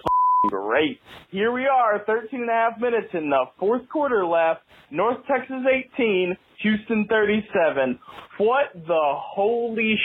[0.49, 1.01] great.
[1.31, 4.61] Here we are, 13 and a half minutes in the fourth quarter left.
[4.91, 5.65] North Texas
[5.97, 7.99] 18, Houston 37.
[8.37, 9.97] What the holy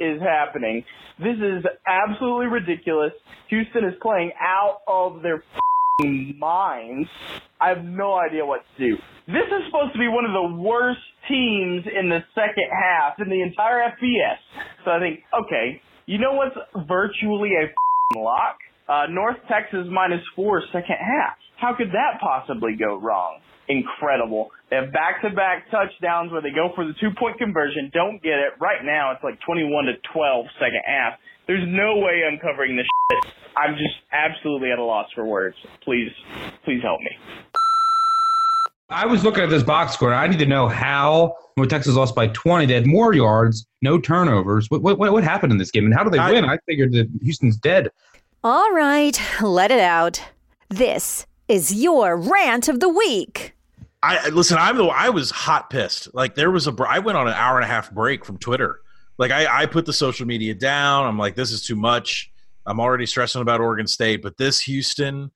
[0.00, 0.84] is happening?
[1.20, 3.12] This is absolutely ridiculous.
[3.48, 5.44] Houston is playing out of their
[6.00, 7.08] minds.
[7.60, 8.96] I have no idea what to do.
[9.26, 13.28] This is supposed to be one of the worst teams in the second half in
[13.28, 14.40] the entire FBS.
[14.84, 16.56] So I think, okay, you know what's
[16.88, 18.56] virtually a lock?
[18.88, 21.38] Uh, North Texas minus four second half.
[21.56, 23.38] How could that possibly go wrong?
[23.68, 24.50] Incredible.
[24.68, 28.58] They have back-to-back touchdowns where they go for the two-point conversion, don't get it.
[28.60, 31.14] Right now it's like 21 to 12 second half.
[31.46, 33.32] There's no way I'm covering this shit.
[33.56, 35.56] I'm just absolutely at a loss for words.
[35.82, 36.10] Please,
[36.64, 37.10] please help me.
[38.88, 40.12] I was looking at this box score.
[40.12, 42.66] I need to know how North Texas lost by 20.
[42.66, 44.70] They had more yards, no turnovers.
[44.70, 46.44] What what, what happened in this game, and how do they win?
[46.44, 47.88] I figured that Houston's dead.
[48.44, 50.22] All right, let it out.
[50.68, 53.54] This is your rant of the week.
[54.02, 54.58] I listen.
[54.58, 54.84] I'm the.
[54.84, 56.14] I was hot pissed.
[56.14, 56.74] Like there was a.
[56.86, 58.81] I went on an hour and a half break from Twitter.
[59.22, 61.06] Like I, I put the social media down.
[61.06, 62.32] I'm like, this is too much.
[62.66, 65.30] I'm already stressing about Oregon State, but this Houston,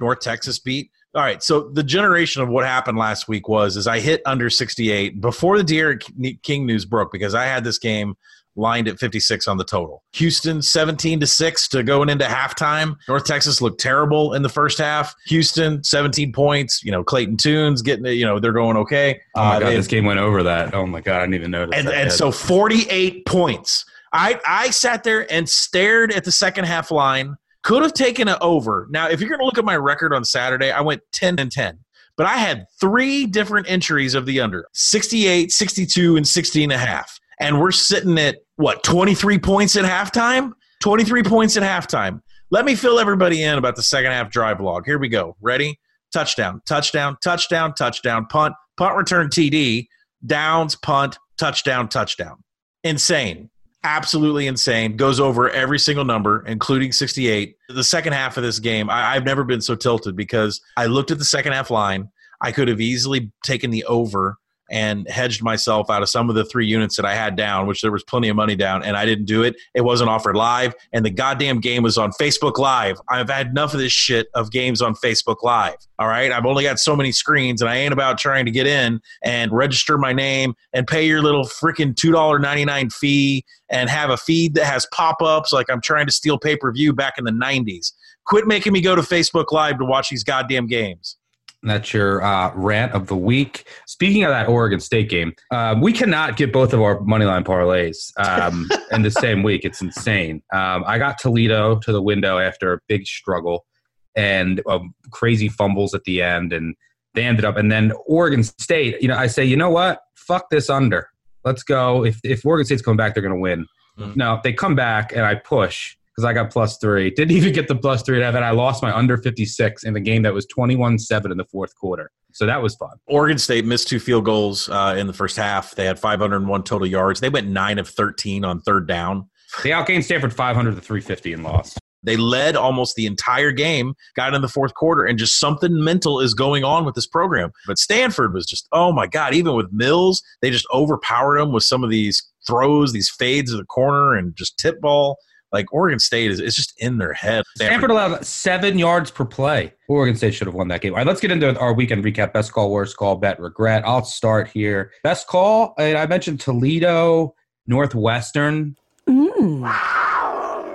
[0.00, 0.90] North Texas beat.
[1.14, 1.40] All right.
[1.40, 5.56] So the generation of what happened last week was is I hit under 68 before
[5.56, 8.16] the D'Eriq King news broke because I had this game
[8.58, 10.02] lined at 56 on the total.
[10.12, 12.96] Houston 17 to 6 to going into halftime.
[13.08, 15.14] North Texas looked terrible in the first half.
[15.28, 19.20] Houston 17 points, you know, Clayton Tunes getting it, you know, they're going okay.
[19.34, 20.74] Oh my Uh, god, they- this game went over that.
[20.74, 21.78] Oh my god, I didn't even notice.
[21.78, 21.94] and, that.
[21.94, 23.84] and so 48 points.
[24.12, 27.36] I, I sat there and stared at the second half line.
[27.62, 28.86] Could have taken it over.
[28.90, 31.50] Now, if you're going to look at my record on Saturday, I went 10 and
[31.52, 31.78] 10.
[32.16, 36.78] But I had three different entries of the under 68, 62, and 60 and a
[36.78, 37.20] half.
[37.40, 40.52] And we're sitting at what, 23 points at halftime?
[40.82, 42.20] 23 points at halftime.
[42.50, 44.86] Let me fill everybody in about the second half drive log.
[44.86, 45.36] Here we go.
[45.40, 45.78] Ready?
[46.12, 49.86] Touchdown, touchdown, touchdown, touchdown, punt, punt return TD,
[50.24, 52.42] downs, punt, touchdown, touchdown.
[52.84, 53.50] Insane.
[53.84, 54.96] Absolutely insane.
[54.96, 57.56] Goes over every single number, including 68.
[57.68, 61.10] The second half of this game, I, I've never been so tilted because I looked
[61.10, 62.08] at the second half line.
[62.40, 64.38] I could have easily taken the over
[64.70, 67.80] and hedged myself out of some of the three units that I had down, which
[67.80, 69.56] there was plenty of money down, and I didn't do it.
[69.74, 73.00] It wasn't offered live, and the goddamn game was on Facebook Live.
[73.08, 75.76] I've had enough of this shit of games on Facebook Live.
[75.98, 78.66] All right, I've only got so many screens, and I ain't about trying to get
[78.66, 83.44] in and register my name and pay your little freaking two dollar ninety nine fee
[83.70, 86.72] and have a feed that has pop ups like I'm trying to steal pay per
[86.72, 87.92] view back in the '90s.
[88.26, 91.17] Quit making me go to Facebook Live to watch these goddamn games.
[91.62, 93.68] That's your uh, rant of the week.
[93.86, 98.12] Speaking of that Oregon State game, uh, we cannot get both of our moneyline parlays
[98.16, 99.64] um, in the same week.
[99.64, 100.42] It's insane.
[100.52, 103.66] Um, I got Toledo to the window after a big struggle
[104.14, 104.78] and uh,
[105.10, 106.76] crazy fumbles at the end, and
[107.14, 107.56] they ended up.
[107.56, 110.00] And then Oregon State, you know, I say, you know what?
[110.14, 111.08] Fuck this under.
[111.44, 112.04] Let's go.
[112.04, 113.66] If if Oregon State's coming back, they're going to win.
[113.98, 114.16] Mm.
[114.16, 117.10] No, they come back, and I push because I got plus three.
[117.10, 120.00] Didn't even get the plus three, and then I lost my under 56 in the
[120.00, 122.10] game that was 21 7 in the fourth quarter.
[122.32, 122.96] So that was fun.
[123.06, 125.76] Oregon State missed two field goals uh, in the first half.
[125.76, 127.20] They had 501 total yards.
[127.20, 129.30] They went nine of 13 on third down.
[129.62, 131.78] They outgained Stanford 500 to 350 and lost.
[132.02, 136.18] They led almost the entire game, got in the fourth quarter, and just something mental
[136.18, 137.52] is going on with this program.
[137.66, 141.62] But Stanford was just, oh my God, even with Mills, they just overpowered them with
[141.62, 145.18] some of these throws, these fades of the corner, and just tip ball.
[145.52, 147.44] Like Oregon State is it's just in their head.
[147.56, 149.72] Stanford allowed seven yards per play.
[149.88, 150.92] Oregon State should have won that game.
[150.92, 152.32] All right, let's get into our weekend recap.
[152.32, 153.82] Best call, worst call, bet, regret.
[153.86, 154.92] I'll start here.
[155.02, 157.34] Best call, and I mentioned Toledo,
[157.66, 158.76] Northwestern.
[159.08, 159.62] Mm.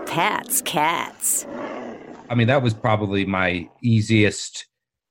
[0.08, 1.46] Pats, cats.
[2.30, 4.66] I mean, that was probably my easiest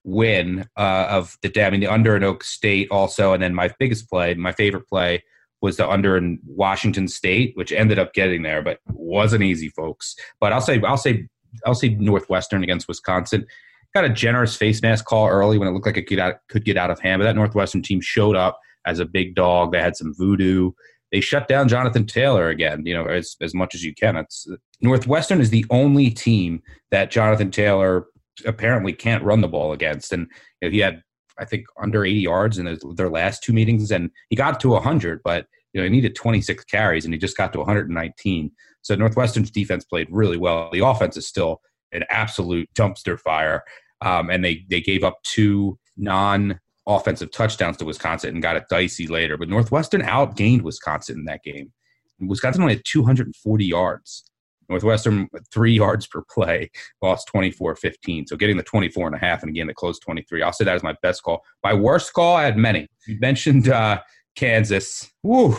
[0.05, 1.65] win uh, of the day.
[1.65, 4.89] I mean, the under and Oak State also, and then my biggest play, my favorite
[4.89, 5.23] play
[5.63, 10.17] was the under in Washington State, which ended up getting there, but wasn't easy, folks.
[10.41, 11.29] But I'll say, I'll say,
[11.65, 13.47] I'll say Northwestern against Wisconsin.
[13.95, 16.65] Got a generous face mask call early when it looked like it could, out, could
[16.65, 19.71] get out of hand, but that Northwestern team showed up as a big dog.
[19.71, 20.73] They had some voodoo.
[21.13, 24.17] They shut down Jonathan Taylor again, you know, as, as much as you can.
[24.17, 24.49] It's
[24.81, 28.07] Northwestern is the only team that Jonathan Taylor
[28.47, 30.13] apparently can't run the ball against.
[30.13, 30.27] And
[30.61, 31.03] you know, he had,
[31.39, 35.23] I think, under 80 yards in their last two meetings, and he got to 100,
[35.23, 38.51] but you know, he needed 26 carries, and he just got to 119.
[38.83, 40.69] So Northwestern's defense played really well.
[40.73, 41.61] The offense is still
[41.93, 43.63] an absolute dumpster fire,
[44.01, 48.65] um, and they they gave up two non offensive touchdowns to Wisconsin and got it
[48.69, 49.37] dicey later.
[49.37, 51.73] But Northwestern outgained Wisconsin in that game.
[52.21, 54.25] Wisconsin only had 240 yards.
[54.73, 56.71] Northwestern, three yards per play,
[57.03, 58.27] lost 24 15.
[58.27, 60.43] So getting the 24 and a half, and again, the close 23.
[60.43, 61.45] I'll say that as my best call.
[61.63, 62.89] My worst call, I had many.
[63.07, 64.01] You mentioned uh,
[64.35, 65.11] Kansas.
[65.23, 65.57] Woo,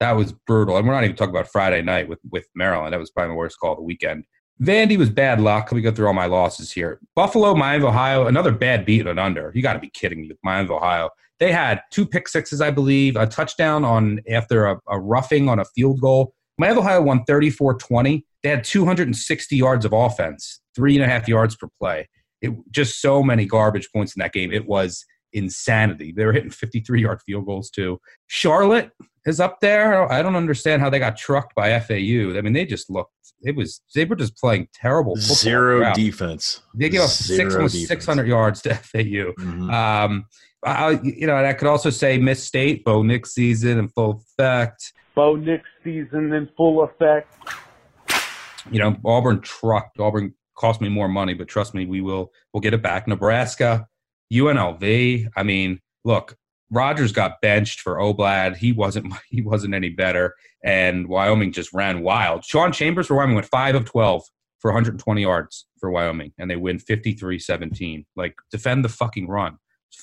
[0.00, 0.76] that was brutal.
[0.76, 2.92] And we're not even talking about Friday night with, with Maryland.
[2.92, 4.24] That was probably my worst call of the weekend.
[4.62, 5.70] Vandy was bad luck.
[5.70, 7.00] Let me go through all my losses here.
[7.14, 9.52] Buffalo, Miami, Ohio, another bad beat and under.
[9.54, 11.10] You got to be kidding me Miami, Ohio.
[11.38, 15.58] They had two pick sixes, I believe, a touchdown on after a, a roughing on
[15.58, 16.32] a field goal.
[16.58, 18.24] Miami, Ohio won 34 20.
[18.42, 22.08] They had 260 yards of offense, three and a half yards per play.
[22.40, 24.52] It just so many garbage points in that game.
[24.52, 26.12] It was insanity.
[26.16, 28.00] They were hitting 53 yard field goals too.
[28.26, 28.90] Charlotte
[29.26, 30.10] is up there.
[30.10, 32.36] I don't understand how they got trucked by FAU.
[32.36, 33.12] I mean, they just looked.
[33.42, 35.16] It was they were just playing terrible.
[35.16, 36.62] football Zero defense.
[36.74, 39.32] They gave up six almost 600 yards to FAU.
[39.38, 39.72] Mhm.
[39.72, 40.26] Um,
[40.64, 44.22] I, you know, and I could also say Miss State, Bo Nix season in full
[44.38, 44.92] effect.
[45.16, 47.34] Bo Nix season in full effect.
[48.70, 49.98] You know, Auburn trucked.
[49.98, 53.08] Auburn cost me more money, but trust me, we will we'll get it back.
[53.08, 53.88] Nebraska,
[54.32, 55.28] UNLV.
[55.34, 56.36] I mean, look,
[56.70, 58.56] Rogers got benched for Oblad.
[58.58, 62.44] He wasn't he wasn't any better, and Wyoming just ran wild.
[62.44, 64.22] Sean Chambers for Wyoming went five of twelve
[64.60, 68.06] for 120 yards for Wyoming, and they win 53-17.
[68.16, 69.58] Like defend the fucking run.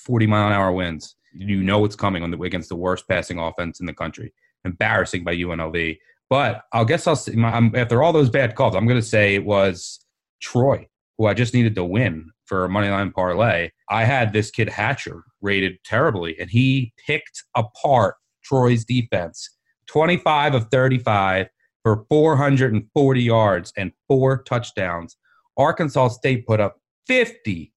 [0.06, 1.16] 40 mile an hour winds.
[1.34, 4.32] You know it's coming on the against the worst passing offense in the country.
[4.64, 5.98] Embarrassing by UNLV.
[6.30, 9.34] But I guess I'll my, I'm, after all those bad calls, I'm going to say
[9.34, 10.00] it was
[10.40, 13.70] Troy, who I just needed to win for a money line parlay.
[13.88, 19.50] I had this kid Hatcher rated terribly, and he picked apart Troy's defense.
[19.86, 21.48] 25 of 35
[21.82, 25.16] for 440 yards and four touchdowns.
[25.56, 27.72] Arkansas State put up 50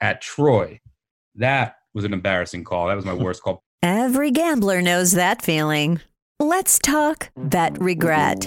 [0.00, 0.80] at Troy.
[1.36, 2.88] That was an embarrassing call.
[2.88, 3.62] That was my worst call.
[3.82, 6.00] Every gambler knows that feeling.
[6.42, 8.40] Let's talk bet regret.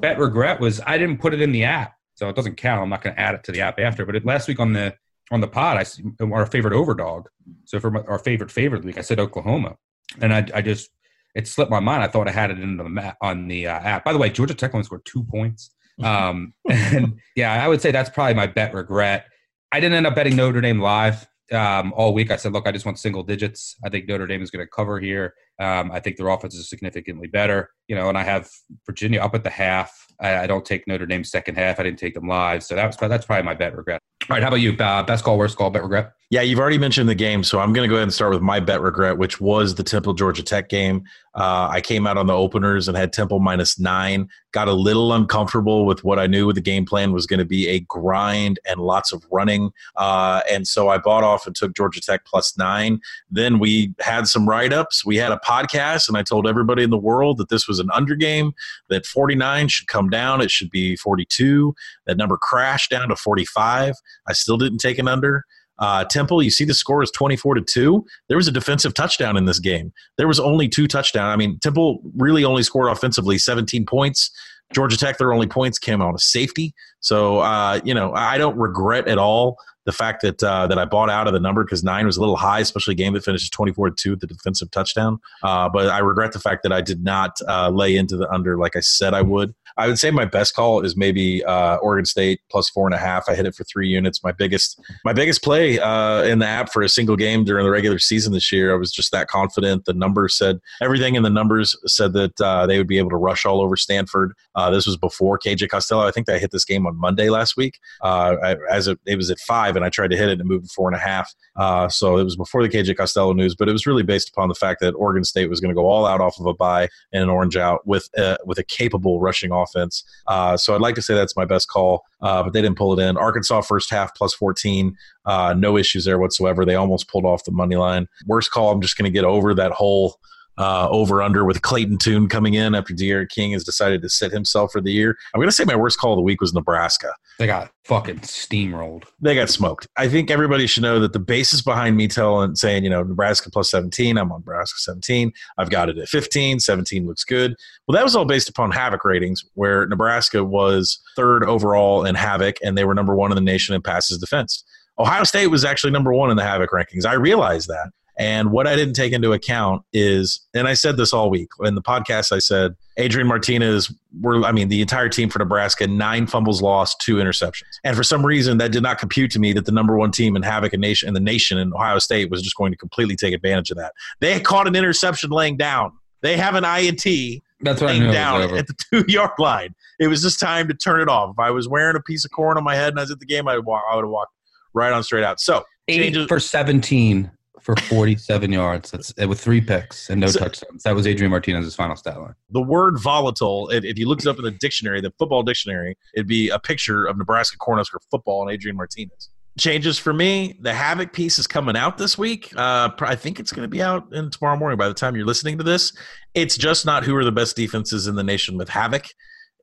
[0.00, 2.82] Bet regret was I didn't put it in the app, so it doesn't count.
[2.82, 4.04] I'm not going to add it to the app after.
[4.04, 4.96] But it, last week on the
[5.30, 7.26] on the pod, I s- our favorite overdog.
[7.66, 9.76] So for my, our favorite favorite week, I said Oklahoma,
[10.20, 10.90] and I, I just
[11.36, 12.02] it slipped my mind.
[12.02, 14.04] I thought I had it in the map on the uh, app.
[14.04, 15.72] By the way, Georgia Tech only scored two points.
[16.02, 19.26] Um, and yeah, I would say that's probably my bet regret.
[19.72, 21.26] I didn't end up betting Notre Dame live.
[21.52, 22.30] Um, all week.
[22.30, 23.76] I said, look, I just want single digits.
[23.84, 25.34] I think Notre Dame is going to cover here.
[25.60, 28.48] Um, I think their offense is significantly better, you know, and I have
[28.86, 30.06] Virginia up at the half.
[30.20, 31.80] I, I, don't take Notre Dame second half.
[31.80, 34.00] I didn't take them live, so that was that's probably my bet regret.
[34.30, 34.76] All right, how about you?
[34.76, 36.12] Uh, best call, worst call, bet regret.
[36.30, 38.42] Yeah, you've already mentioned the game, so I'm going to go ahead and start with
[38.42, 41.04] my bet regret, which was the Temple Georgia Tech game.
[41.34, 44.28] Uh, I came out on the openers and had Temple minus nine.
[44.52, 47.66] Got a little uncomfortable with what I knew the game plan was going to be
[47.68, 52.02] a grind and lots of running, uh, and so I bought off and took Georgia
[52.02, 53.00] Tech plus nine.
[53.30, 55.06] Then we had some write ups.
[55.06, 57.88] We had a podcast, and I told everybody in the world that this was an
[57.94, 58.52] under game.
[58.88, 60.42] That 49 should come down.
[60.42, 61.74] It should be 42.
[62.04, 63.94] That number crashed down to 45.
[64.26, 65.44] I still didn't take an under.
[65.78, 68.04] Uh, Temple, you see the score is 24 to 2.
[68.28, 69.92] There was a defensive touchdown in this game.
[70.16, 71.32] There was only two touchdowns.
[71.32, 74.30] I mean, Temple really only scored offensively 17 points.
[74.72, 76.74] Georgia Tech, their only points came out of safety.
[77.00, 79.56] So, uh, you know, I don't regret at all
[79.88, 82.20] the fact that uh, that I bought out of the number because nine was a
[82.20, 85.18] little high, especially a game that finishes 24 to 2 with the defensive touchdown.
[85.42, 88.58] Uh, but I regret the fact that I did not uh, lay into the under
[88.58, 89.54] like I said I would.
[89.78, 92.98] I would say my best call is maybe uh, Oregon State plus four and a
[92.98, 93.28] half.
[93.28, 94.24] I hit it for three units.
[94.24, 97.70] My biggest my biggest play uh, in the app for a single game during the
[97.70, 98.74] regular season this year.
[98.74, 99.84] I was just that confident.
[99.84, 103.16] The numbers said everything in the numbers said that uh, they would be able to
[103.16, 104.32] rush all over Stanford.
[104.56, 106.04] Uh, this was before KJ Costello.
[106.04, 107.78] I think I hit this game on Monday last week.
[108.02, 110.48] Uh, I, as it, it, was at five, and I tried to hit it and
[110.48, 111.32] move to four and a half.
[111.54, 114.48] Uh, so it was before the KJ Costello news, but it was really based upon
[114.48, 116.88] the fact that Oregon State was going to go all out off of a bye
[117.12, 118.08] and an orange out with
[118.44, 120.04] with a capable rushing offense offense.
[120.26, 122.98] Uh, so I'd like to say that's my best call, uh, but they didn't pull
[122.98, 123.16] it in.
[123.16, 126.64] Arkansas first half plus 14, uh, no issues there whatsoever.
[126.64, 128.08] They almost pulled off the money line.
[128.26, 130.18] Worst call, I'm just going to get over that whole
[130.58, 134.32] uh, over under with Clayton Tune coming in after D'Eriq King has decided to sit
[134.32, 135.16] himself for the year.
[135.32, 137.12] I'm going to say my worst call of the week was Nebraska.
[137.38, 139.04] They got fucking steamrolled.
[139.20, 139.86] They got smoked.
[139.96, 143.50] I think everybody should know that the basis behind me telling saying, you know, Nebraska
[143.50, 145.32] plus 17, I'm on Nebraska 17.
[145.56, 146.58] I've got it at 15.
[146.58, 147.54] 17 looks good.
[147.86, 152.56] Well, that was all based upon Havoc ratings, where Nebraska was third overall in Havoc,
[152.64, 154.64] and they were number one in the nation in passes defense.
[154.98, 157.06] Ohio State was actually number one in the Havoc rankings.
[157.06, 157.92] I realized that.
[158.18, 161.76] And what I didn't take into account is, and I said this all week in
[161.76, 166.26] the podcast, I said Adrian Martinez, were, I mean, the entire team for Nebraska, nine
[166.26, 167.78] fumbles lost, two interceptions.
[167.84, 170.34] And for some reason, that did not compute to me that the number one team
[170.34, 173.14] in Havoc and nation in the nation in Ohio State was just going to completely
[173.14, 173.92] take advantage of that.
[174.18, 175.92] They caught an interception laying down.
[176.20, 179.76] They have an INT that's what laying down at the two yard line.
[180.00, 181.30] It was just time to turn it off.
[181.30, 183.20] If I was wearing a piece of corn on my head and I was at
[183.20, 184.32] the game, I would, walk, I would have walked
[184.74, 185.40] right on straight out.
[185.40, 186.26] So eight changes.
[186.26, 188.90] for 17 for 47 yards.
[188.90, 190.82] That's uh, with three picks and no so, touchdowns.
[190.82, 192.34] That was Adrian Martinez's final stat line.
[192.50, 196.26] The word volatile, if you look it up in the dictionary, the football dictionary, it'd
[196.26, 199.30] be a picture of Nebraska Cornhusker football and Adrian Martinez.
[199.58, 200.56] Changes for me.
[200.60, 202.52] The Havoc piece is coming out this week.
[202.56, 205.26] Uh, I think it's going to be out in tomorrow morning by the time you're
[205.26, 205.92] listening to this.
[206.34, 209.06] It's just not who are the best defenses in the nation with Havoc.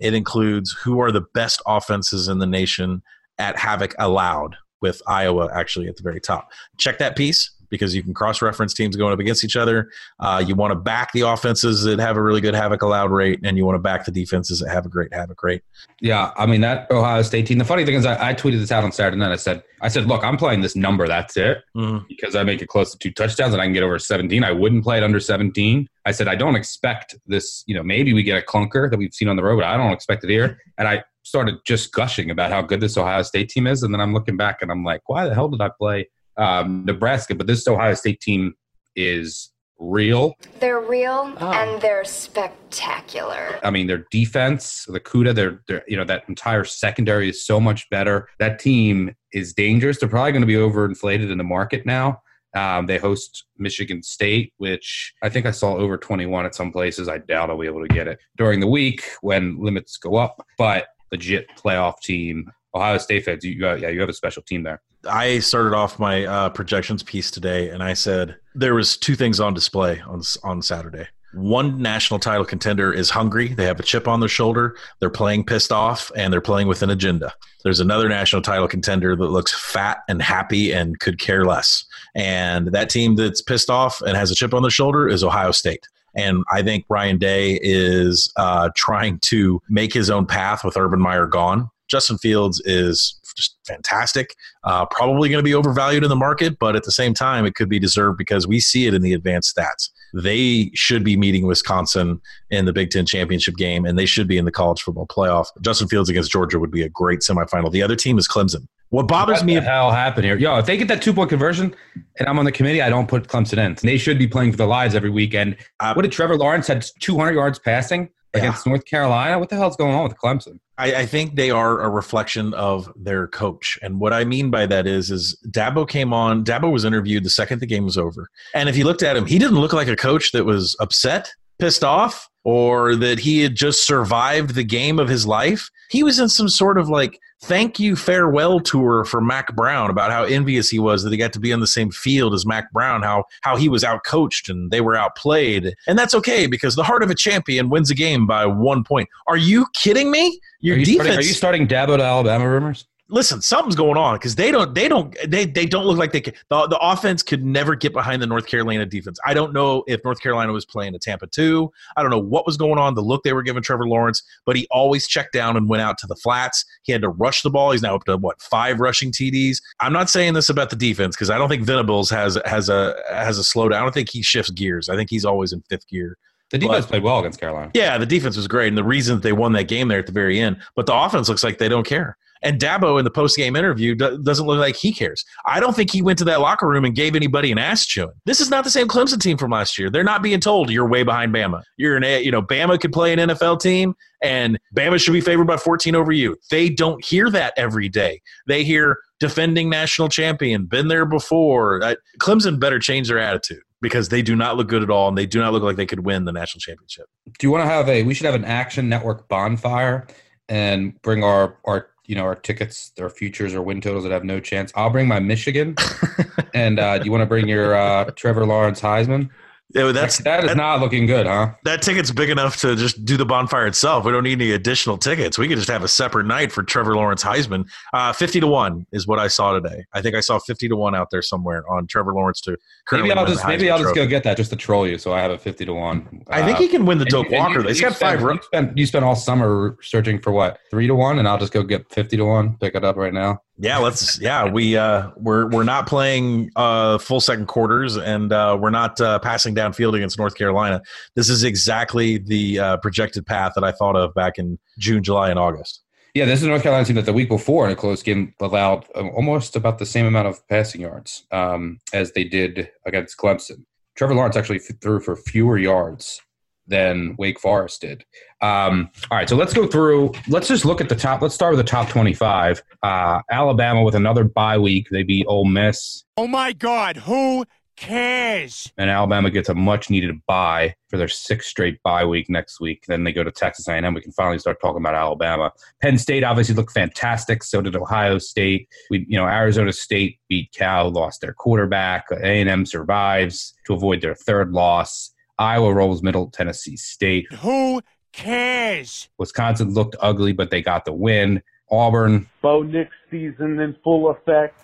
[0.02, 3.02] It includes who are the best offenses in the nation
[3.38, 6.52] at Havoc allowed with Iowa actually at the very top.
[6.78, 9.90] Check that piece because you can cross reference teams going up against each other.
[10.20, 13.40] Uh, you want to back the offenses that have a really good havoc allowed rate,
[13.44, 15.62] and you want to back the defenses that have a great havoc rate.
[16.02, 17.58] Yeah, I mean that Ohio State team.
[17.58, 19.32] The funny thing is, I, I tweeted this out on Saturday night.
[19.32, 21.08] I said, I said, look, I'm playing this number.
[21.08, 22.06] That's it, mm-hmm.
[22.08, 24.44] because I make it close to two touchdowns and I can get over 17.
[24.44, 25.88] I wouldn't play it under 17.
[26.06, 27.64] I said, I don't expect this.
[27.68, 29.78] You know, maybe we get a clunker that we've seen on the road, but I
[29.78, 30.60] don't expect it here.
[30.78, 34.02] And I started just gushing about how good this Ohio State team is, and then
[34.02, 37.48] I'm looking back and I'm like, why the hell did I play um, Nebraska, but
[37.48, 38.54] this Ohio State team
[38.96, 40.36] is real.
[40.60, 41.52] They're real oh.
[41.52, 43.60] and they're spectacular.
[43.64, 47.60] I mean, their defense, the Okudah, their, their, you know, that entire secondary is so
[47.60, 48.30] much better.
[48.40, 50.00] That team is dangerous.
[50.00, 52.22] They're probably going to be overinflated in the market now.
[52.56, 57.10] Um, they host Michigan State, which I think I saw over 21 at some places.
[57.10, 60.42] I doubt I'll be able to get it during the week when limits go up,
[60.58, 62.50] but legit playoff team.
[62.76, 64.82] Ohio State fans, you, you yeah, you have a special team there.
[65.10, 69.40] I started off my uh, projections piece today, and I said there was two things
[69.40, 71.08] on display on on Saturday.
[71.34, 74.76] One national title contender is hungry; they have a chip on their shoulder.
[75.00, 77.34] They're playing pissed off, and they're playing with an agenda.
[77.64, 81.84] There's another national title contender that looks fat and happy and could care less.
[82.14, 85.52] And that team that's pissed off and has a chip on their shoulder is Ohio
[85.52, 85.88] State.
[86.16, 91.02] And I think Ryan Day is uh, trying to make his own path with Urban
[91.02, 91.70] Meyer gone.
[91.88, 94.36] Justin Fields is just fantastic.
[94.64, 97.56] Uh, probably going to be overvalued in the market, but at the same time, it
[97.56, 99.90] could be deserved because we see it in the advanced stats.
[100.14, 104.38] They should be meeting Wisconsin in the Big Ten championship game, and they should be
[104.38, 105.48] in the college football playoff.
[105.62, 107.72] Justin Fields against Georgia would be a great semifinal.
[107.72, 108.68] The other team is Clemson.
[108.90, 109.56] What bothers what me?
[109.56, 110.38] the hell happened here?
[110.38, 111.76] Yo, if they get that two point conversion,
[112.18, 113.76] and I'm on the committee, I don't put Clemson in.
[113.82, 115.58] They should be playing for their lives every weekend.
[115.80, 119.40] Uh, what did Trevor Lawrence had 200 yards passing against North Carolina?
[119.40, 120.60] What the hell's going on with Clemson?
[120.78, 123.80] I, I, think they are a reflection of their coach.
[123.82, 126.44] And what I mean by that is, is Dabo came on.
[126.44, 129.26] Dabo was interviewed the second the game was over, and if you looked at him,
[129.26, 133.56] he didn't look like a coach that was upset, pissed off, or that he had
[133.56, 135.70] just survived the game of his life.
[135.90, 140.12] He was in some sort of like thank you farewell tour for Mack Brown about
[140.12, 142.72] how envious he was that he got to be on the same field as Mack
[142.72, 145.74] Brown, how how he was outcoached and they were outplayed.
[145.88, 149.10] And that's okay because the heart of a champion wins a game by one point.
[149.28, 150.40] Are you kidding me?
[150.60, 152.86] Your are you defense starting, are you starting Dabo to Alabama rumors?
[153.10, 156.22] Listen, something's going on because they don't they don't they they don't look like they
[156.22, 156.34] can.
[156.50, 159.20] The, the offense could never get behind the North Carolina defense.
[159.26, 161.72] I don't know if North Carolina was playing a Tampa two.
[161.98, 162.96] I don't know what was going on.
[162.96, 165.98] The look they were giving Trevor Lawrence, but he always checked down and went out
[166.00, 166.66] to the flats.
[166.84, 167.72] He had to rush the ball.
[167.72, 169.58] He's now up to what five rushing TDs.
[169.80, 172.96] I'm not saying this about the defense because I don't think Venables has has a
[173.10, 173.76] has a slowdown.
[173.76, 174.90] I don't think he shifts gears.
[174.90, 176.18] I think he's always in fifth gear.
[176.52, 177.72] The defense but, played well against Carolina.
[177.74, 180.12] Yeah, the defense was great, and the reason they won that game there at the
[180.12, 180.58] very end.
[180.76, 182.18] But the offense looks like they don't care.
[182.46, 185.26] And Dabo in the post game interview doesn't look like he cares.
[185.46, 188.14] I don't think he went to that locker room and gave anybody an ass chewing.
[188.26, 189.90] This is not the same Clemson team from last year.
[189.90, 191.64] They're not being told you're way behind Bama.
[191.78, 195.48] You're an you know Bama could play an NFL team and Bama should be favored
[195.48, 196.38] by 14 over you.
[196.52, 198.22] They don't hear that every day.
[198.48, 201.96] They hear defending national champion, been there before.
[202.20, 205.26] Clemson better change their attitude because they do not look good at all and they
[205.26, 207.06] do not look like they could win the national championship.
[207.40, 210.08] Do you want to have a we should have an action network bonfire
[210.48, 214.24] and bring our our you know our tickets, our futures or win totals that have
[214.24, 214.72] no chance.
[214.76, 215.76] I'll bring my Michigan,
[216.54, 219.30] and uh, do you want to bring your uh, Trevor Lawrence Heisman?
[219.74, 221.54] Yeah, that's that is that, not looking good, huh?
[221.64, 224.06] That ticket's big enough to just do the bonfire itself.
[224.06, 225.40] We don't need any additional tickets.
[225.40, 227.68] We could just have a separate night for Trevor Lawrence Heisman.
[227.92, 229.84] Uh, fifty to one is what I saw today.
[229.92, 232.58] I think I saw fifty to one out there somewhere on Trevor Lawrence to.
[232.92, 235.00] Maybe I'll just maybe I'll just go get that just to troll you.
[235.00, 236.24] So I have a fifty to one.
[236.28, 237.62] I think he can win the Doak Walker.
[237.62, 238.22] You, He's got five.
[238.22, 241.52] You spent, you spent all summer searching for what three to one, and I'll just
[241.52, 242.56] go get fifty to one.
[242.58, 243.42] Pick it up right now.
[243.58, 244.20] Yeah, let's.
[244.20, 249.00] Yeah, we uh, we're we're not playing uh, full second quarters, and uh, we're not
[249.00, 250.82] uh, passing downfield against North Carolina.
[251.16, 255.30] This is exactly the uh, projected path that I thought of back in June, July,
[255.30, 255.82] and August.
[256.14, 258.86] Yeah, this is North Carolina team that the week before in a close game allowed
[258.94, 263.66] uh, almost about the same amount of passing yards um, as they did against Clemson.
[263.96, 266.22] Trevor Lawrence actually threw for fewer yards
[266.68, 268.06] than Wake Forest did.
[268.42, 270.12] Um, all right, so let's go through.
[270.28, 271.22] Let's just look at the top.
[271.22, 272.62] Let's start with the top 25.
[272.84, 274.88] Uh, Alabama with another bye week.
[274.92, 276.04] They beat Ole Miss.
[276.18, 277.46] Oh my God, who
[277.76, 278.72] cares?
[278.78, 282.86] And Alabama gets a much needed bye for their sixth straight bye week next week.
[282.88, 283.94] Then they go to Texas A&M.
[283.94, 285.52] We can finally start talking about Alabama.
[285.82, 287.44] Penn State obviously looked fantastic.
[287.44, 288.68] So did Ohio State.
[288.90, 292.06] We, you know, Arizona State beat Cal, lost their quarterback.
[292.12, 295.12] A&M survives to avoid their third loss.
[295.38, 297.32] Iowa rolls Middle Tennessee State.
[297.34, 297.82] Who
[298.14, 299.10] cares?
[299.18, 301.42] Wisconsin looked ugly, but they got the win.
[301.72, 302.30] Auburn.
[302.42, 304.62] Bo Nix season in full effect.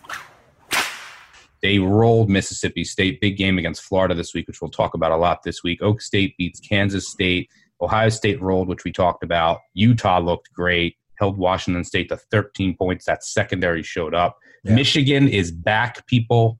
[1.62, 3.22] They rolled Mississippi State.
[3.22, 5.82] Big game against Florida this week, which we'll talk about a lot this week.
[5.82, 7.50] Oak State beats Kansas State.
[7.82, 9.60] Ohio State rolled, which we talked about.
[9.74, 10.96] Utah looked great.
[11.20, 13.06] Held Washington State to 13 points.
[13.06, 14.38] That secondary showed up.
[14.64, 14.74] Yeah.
[14.74, 16.60] Michigan is back, people.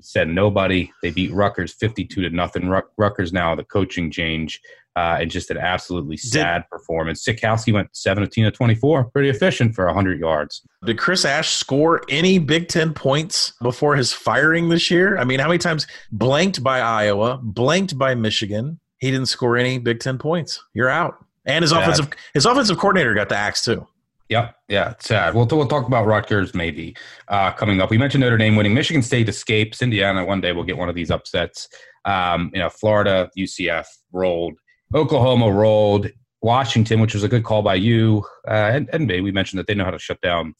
[0.00, 0.90] Said nobody.
[1.02, 2.68] They beat Rutgers 52 to nothing.
[2.96, 4.60] Rutgers now the coaching change
[4.98, 7.24] uh, and just an absolutely sad did, performance.
[7.24, 10.62] Sitkowski went 17 to 24, pretty efficient for 100 yards.
[10.84, 15.16] Did Chris Ash score any Big Ten points before his firing this year?
[15.16, 18.80] I mean, how many times blanked by Iowa, blanked by Michigan?
[18.98, 20.60] He didn't score any Big Ten points.
[20.74, 21.24] You're out.
[21.46, 23.86] And his offensive his offensive coordinator got the axe too.
[24.28, 24.54] Yep.
[24.68, 24.90] Yeah.
[24.90, 25.34] It's sad.
[25.34, 26.94] We'll, we'll talk about Rutgers maybe
[27.28, 27.90] uh, coming up.
[27.90, 28.74] We mentioned Notre Dame winning.
[28.74, 29.80] Michigan State escapes.
[29.80, 31.68] Indiana one day will get one of these upsets.
[32.04, 34.54] Um, you know, Florida, UCF rolled.
[34.94, 36.08] Oklahoma rolled.
[36.42, 39.20] Washington, which was a good call by you uh, and, and me.
[39.20, 40.54] We mentioned that they know how to shut down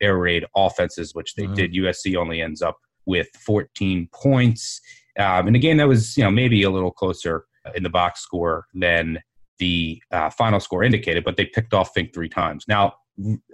[0.00, 1.54] air raid offenses, which they mm-hmm.
[1.54, 1.74] did.
[1.74, 4.80] USC only ends up with 14 points
[5.18, 7.44] um, in a game that was, you know, maybe a little closer
[7.74, 9.20] in the box score than
[9.58, 12.64] the uh, final score indicated, but they picked off Fink three times.
[12.66, 12.94] Now,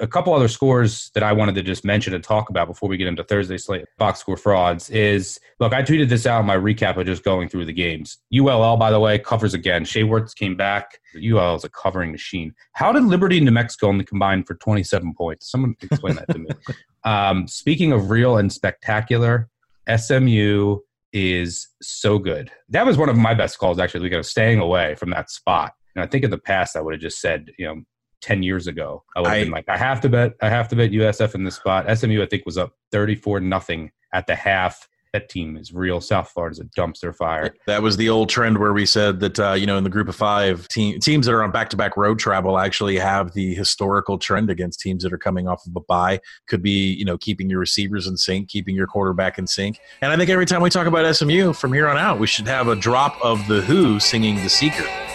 [0.01, 2.97] a couple other scores that I wanted to just mention and talk about before we
[2.97, 6.57] get into Thursday slate box score frauds is look, I tweeted this out in my
[6.57, 8.19] recap of just going through the games.
[8.37, 9.85] ULL, by the way, covers again.
[9.85, 11.01] Shai Werts came back.
[11.17, 12.55] ULL is a covering machine.
[12.73, 15.51] How did Liberty and New Mexico only combine for 27 points?
[15.51, 16.49] Someone explain that to me.
[17.05, 19.49] Um, speaking of real and spectacular,
[19.97, 20.79] SMU
[21.13, 22.51] is so good.
[22.69, 25.73] That was one of my best calls, actually, We got staying away from that spot.
[25.95, 27.83] And I think in the past, I would have just said, you know,
[28.27, 30.77] 10 years ago, I would have been like, I have to bet, I have to
[30.77, 31.87] bet USF in this spot.
[31.97, 34.89] SMU, I think, was up 34 nothing at the half.
[35.13, 36.01] That team is real.
[36.01, 37.55] South Florida's a dumpster fire.
[37.69, 40.09] That was the old trend where we said that uh, you know in the group
[40.09, 44.51] of five team, teams that are on back-to-back road travel actually have the historical trend
[44.51, 46.21] against teams that are coming off of a bye.
[46.49, 49.79] Could be you know keeping your receivers in sync, keeping your quarterback in sync.
[50.03, 52.49] And I think every time we talk about SMU from here on out, we should
[52.49, 55.06] have a drop of the Who singing "The Seeker."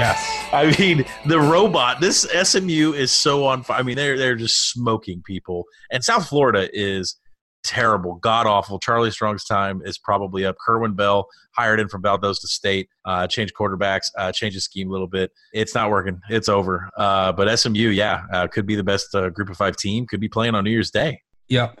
[0.00, 0.48] Yes.
[0.52, 2.00] I mean, the robot.
[2.00, 3.78] This SMU is so on fire.
[3.78, 7.16] I mean, they're they're just smoking people, and South Florida is
[7.62, 8.78] terrible, god awful.
[8.78, 10.56] Charlie Strong's time is probably up.
[10.64, 14.92] Kerwin Bell hired in from Valdosta State, uh, changed quarterbacks, uh, changed the scheme a
[14.92, 15.30] little bit.
[15.52, 16.20] It's not working.
[16.30, 16.88] It's over.
[16.96, 20.06] Uh, but SMU, yeah, uh, could be the best uh, Group of Five team.
[20.06, 21.20] Could be playing on New Year's Day.
[21.48, 21.80] Yep.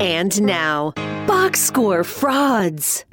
[0.00, 0.92] And now,
[1.26, 3.06] box score frauds.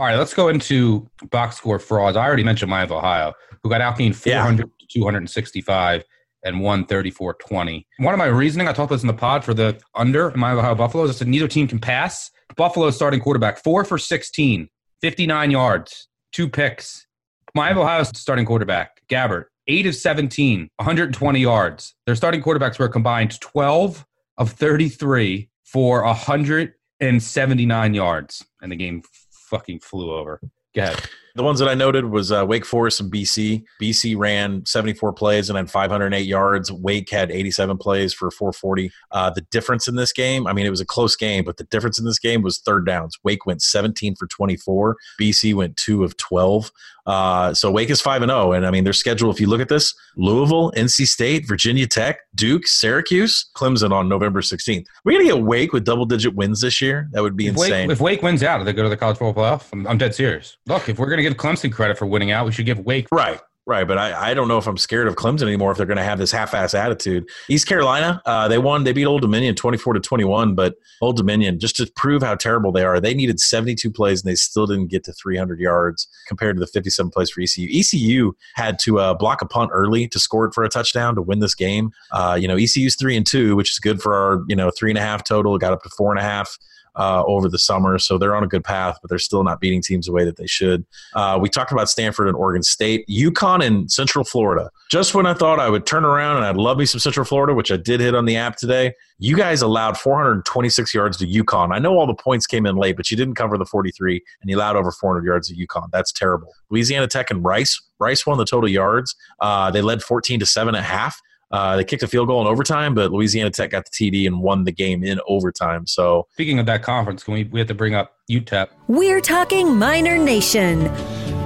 [0.00, 2.16] All right, let's go into box score frauds.
[2.16, 6.04] I already mentioned Miami of Ohio, who got outgained 400 to 265
[6.42, 7.86] and won 34 20.
[7.98, 10.58] One of my reasoning, I talked about this in the pod for the under Miami
[10.58, 12.30] of Ohio Buffaloes, I said neither team can pass.
[12.56, 14.68] Buffalo starting quarterback, four for 16,
[15.02, 17.06] 59 yards, two picks.
[17.54, 21.94] Miami of Ohio starting quarterback, Gabbert, 8 of 17, 120 yards.
[22.04, 24.04] Their starting quarterbacks were combined 12
[24.36, 30.40] of 33 for 179 yards, and the game fucking flew over.
[30.74, 31.08] Go ahead.
[31.34, 33.64] The ones that I noted was uh, Wake Forest and BC.
[33.80, 36.72] BC ran 74 plays and had 508 yards.
[36.72, 38.90] Wake had 87 plays for 440.
[39.10, 41.64] Uh, the difference in this game, I mean, it was a close game, but the
[41.64, 43.18] difference in this game was third downs.
[43.24, 44.96] Wake went 17 for 24.
[45.20, 46.70] BC went 2 of 12.
[47.06, 48.52] Uh, so Wake is 5 and 0.
[48.52, 52.20] And I mean, their schedule, if you look at this Louisville, NC State, Virginia Tech,
[52.34, 54.84] Duke, Syracuse, Clemson on November 16th.
[55.04, 57.08] We're going to get Wake with double digit wins this year.
[57.12, 57.90] That would be If Wake, insane.
[57.90, 59.66] if Wake wins out, do they go to the college football playoff?
[59.72, 60.56] I'm, I'm dead serious.
[60.66, 63.06] Look, if we're going to give Clemson credit for winning out, we should give Wake.
[63.12, 63.40] Right.
[63.66, 65.98] Right, but I, I don't know if I'm scared of Clemson anymore if they're going
[65.98, 67.28] to have this half-ass attitude.
[67.48, 68.82] East Carolina, uh, they won.
[68.82, 72.72] They beat Old Dominion 24 to 21, but Old Dominion just to prove how terrible
[72.72, 76.56] they are, they needed 72 plays and they still didn't get to 300 yards compared
[76.56, 77.68] to the 57 plays for ECU.
[77.70, 81.22] ECU had to uh, block a punt early to score it for a touchdown to
[81.22, 81.92] win this game.
[82.10, 84.90] Uh, you know, ECU's three and two, which is good for our you know three
[84.90, 85.58] and a half total.
[85.58, 86.58] Got up to four and a half
[86.96, 87.98] uh, over the summer.
[87.98, 90.36] So they're on a good path, but they're still not beating teams the way that
[90.36, 90.84] they should.
[91.14, 94.70] Uh, we talked about Stanford and Oregon State, UConn and Central Florida.
[94.90, 97.54] Just when I thought I would turn around and I'd love me some Central Florida,
[97.54, 101.74] which I did hit on the app today, you guys allowed 426 yards to UConn.
[101.74, 104.50] I know all the points came in late, but you didn't cover the 43, and
[104.50, 105.90] you allowed over 400 yards to UConn.
[105.92, 106.54] That's terrible.
[106.70, 107.80] Louisiana Tech and Rice.
[107.98, 109.14] Rice won the total yards.
[109.40, 111.20] Uh, they led 14 to seven at half.
[111.50, 114.40] Uh, they kicked a field goal in overtime, but Louisiana Tech got the TD and
[114.40, 115.86] won the game in overtime.
[115.86, 118.68] So, Speaking of that conference, can we we have to bring up UTEP?
[118.86, 120.86] We're talking Miner Nation.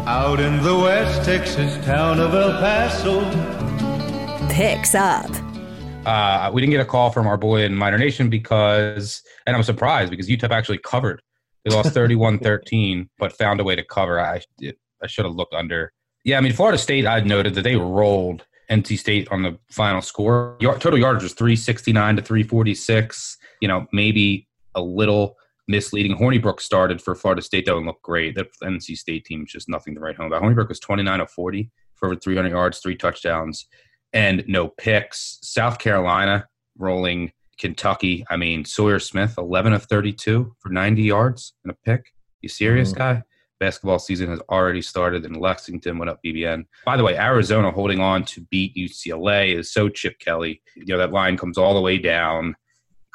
[0.07, 3.23] Out in the West Texas town of El Paso.
[4.51, 5.31] Picks up.
[6.05, 9.63] Uh, we didn't get a call from our boy in Miner Nation because, and I'm
[9.63, 11.23] surprised because UTEP actually covered.
[11.65, 14.21] They lost 31 13, but found a way to cover.
[14.21, 14.43] I,
[15.03, 15.95] I should have looked under.
[16.25, 18.45] Yeah, I mean, Florida State, I noted that they rolled
[18.83, 20.57] NC State on the final score.
[20.61, 23.37] Yard, total yardage was 369 to 346.
[23.61, 25.37] You know, maybe a little
[25.69, 26.17] misleading.
[26.17, 28.35] Hornibrook started for Florida State, though, and looked great.
[28.35, 30.43] That NC State team is just nothing to write home about.
[30.43, 33.67] Hornibrook was 29 of 40 for over 300 yards, three touchdowns,
[34.13, 35.39] and no picks.
[35.43, 38.25] South Carolina rolling Kentucky.
[38.29, 42.07] I mean, Sawyer Smith, 11 of 32 for 90 yards and a pick.
[42.43, 42.97] You serious, Mhm.
[42.97, 43.23] guy?
[43.61, 45.99] Basketball season has already started in Lexington.
[45.99, 46.65] Went up BBN.
[46.85, 50.63] By the way, Arizona holding on to beat UCLA is so Chip Kelly.
[50.75, 52.57] You know that line comes all the way down.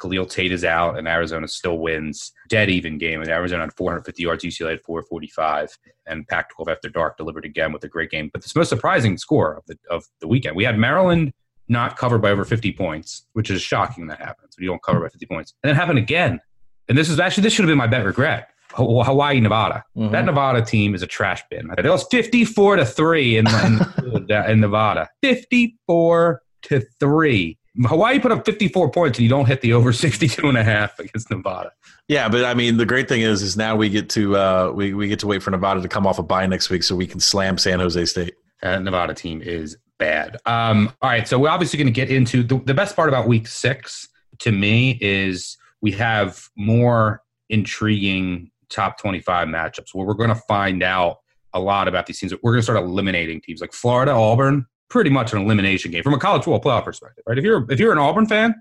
[0.00, 2.32] Khalil Tate is out, and Arizona still wins.
[2.48, 3.20] Dead even game.
[3.20, 5.76] And Arizona had 450 yards, UCLA had 445,
[6.06, 8.30] and Pac-12 after dark delivered again with a great game.
[8.32, 11.32] But the most surprising score of the of the weekend, we had Maryland
[11.68, 14.56] not covered by over 50 points, which is shocking that happens.
[14.58, 16.40] You don't cover by 50 points, and it happened again.
[16.88, 18.50] And this is actually this should have been my bet regret.
[18.72, 19.84] Hawaii, Nevada.
[19.96, 20.12] Mm-hmm.
[20.12, 21.70] That Nevada team is a trash bin.
[21.76, 25.08] It was 54 to 3 in, in, in Nevada.
[25.22, 27.58] 54 to 3.
[27.84, 30.98] Hawaii put up 54 points and you don't hit the over 62 and a half
[30.98, 31.72] against Nevada.
[32.08, 34.92] Yeah, but I mean, the great thing is, is now we get to uh, we
[34.92, 37.06] we get to wait for Nevada to come off a bye next week, so we
[37.06, 38.34] can slam San Jose State.
[38.60, 40.38] That Nevada team is bad.
[40.46, 43.28] Um, all right, so we're obviously going to get into the, the best part about
[43.28, 44.08] Week Six
[44.40, 50.82] to me is we have more intriguing top 25 matchups where we're going to find
[50.82, 51.18] out
[51.52, 52.32] a lot about these teams.
[52.42, 56.14] We're going to start eliminating teams like Florida, Auburn, pretty much an elimination game from
[56.14, 57.38] a college football playoff perspective, right?
[57.38, 58.54] If you're if you're an Auburn fan,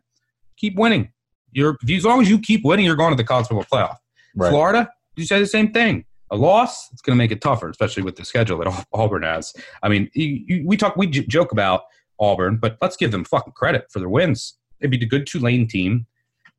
[0.57, 1.11] keep winning.
[1.51, 3.97] You're as long as you keep winning, you're going to the college football playoff.
[4.35, 4.49] Right.
[4.49, 6.05] Florida, you say the same thing.
[6.31, 9.53] A loss, it's going to make it tougher, especially with the schedule that Auburn has.
[9.81, 11.83] I mean, you, you, we talk, we j- joke about
[12.19, 14.55] Auburn, but let's give them fucking credit for their wins.
[14.79, 16.05] They beat a good Tulane team.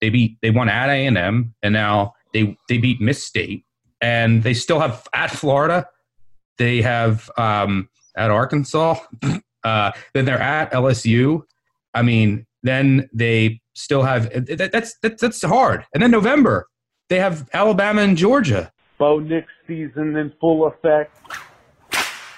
[0.01, 3.65] They beat, they won at A and M, and now they they beat Miss State,
[4.01, 5.87] and they still have at Florida.
[6.59, 8.97] They have um, at Arkansas.
[9.63, 11.43] Uh, then they're at LSU.
[11.93, 15.85] I mean, then they still have that, that's that's that's hard.
[15.93, 16.67] And then November
[17.11, 18.73] they have Alabama and Georgia.
[18.97, 21.15] Bo Nix season in full effect.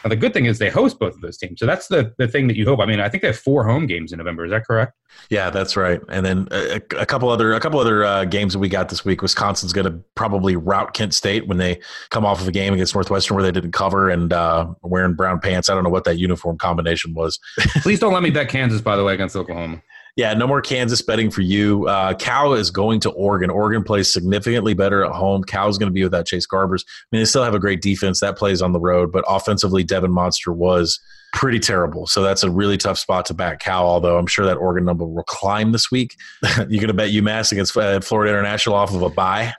[0.05, 2.28] Now, the good thing is they host both of those teams, so that's the the
[2.28, 2.80] thing that you hope.
[2.80, 4.44] I mean, I think they have four home games in November.
[4.44, 4.92] Is that correct?
[5.30, 6.00] Yeah, that's right.
[6.09, 9.05] And then a, a couple other a couple other uh, games that we got this
[9.05, 9.22] week.
[9.22, 11.80] Wisconsin's going to probably rout Kent State when they
[12.11, 15.40] come off of a game against Northwestern where they didn't cover and uh, wearing brown
[15.40, 15.68] pants.
[15.68, 17.38] I don't know what that uniform combination was.
[17.82, 19.82] Please don't let me bet Kansas, by the way, against Oklahoma.
[20.17, 21.89] Yeah, no more Kansas betting for you.
[21.89, 23.49] Uh, Cal is going to Oregon.
[23.49, 25.43] Oregon plays significantly better at home.
[25.43, 26.85] Cal's going to be without Chase Garbers.
[26.87, 29.83] I mean, they still have a great defense that plays on the road, but offensively,
[29.85, 31.01] Devon Modster was
[31.33, 32.07] pretty terrible.
[32.07, 33.87] So that's a really tough spot to back Cal.
[33.87, 36.15] Although I'm sure that Oregon number will climb this week.
[36.57, 39.55] You're going to bet UMass against uh, Florida International off of a bye.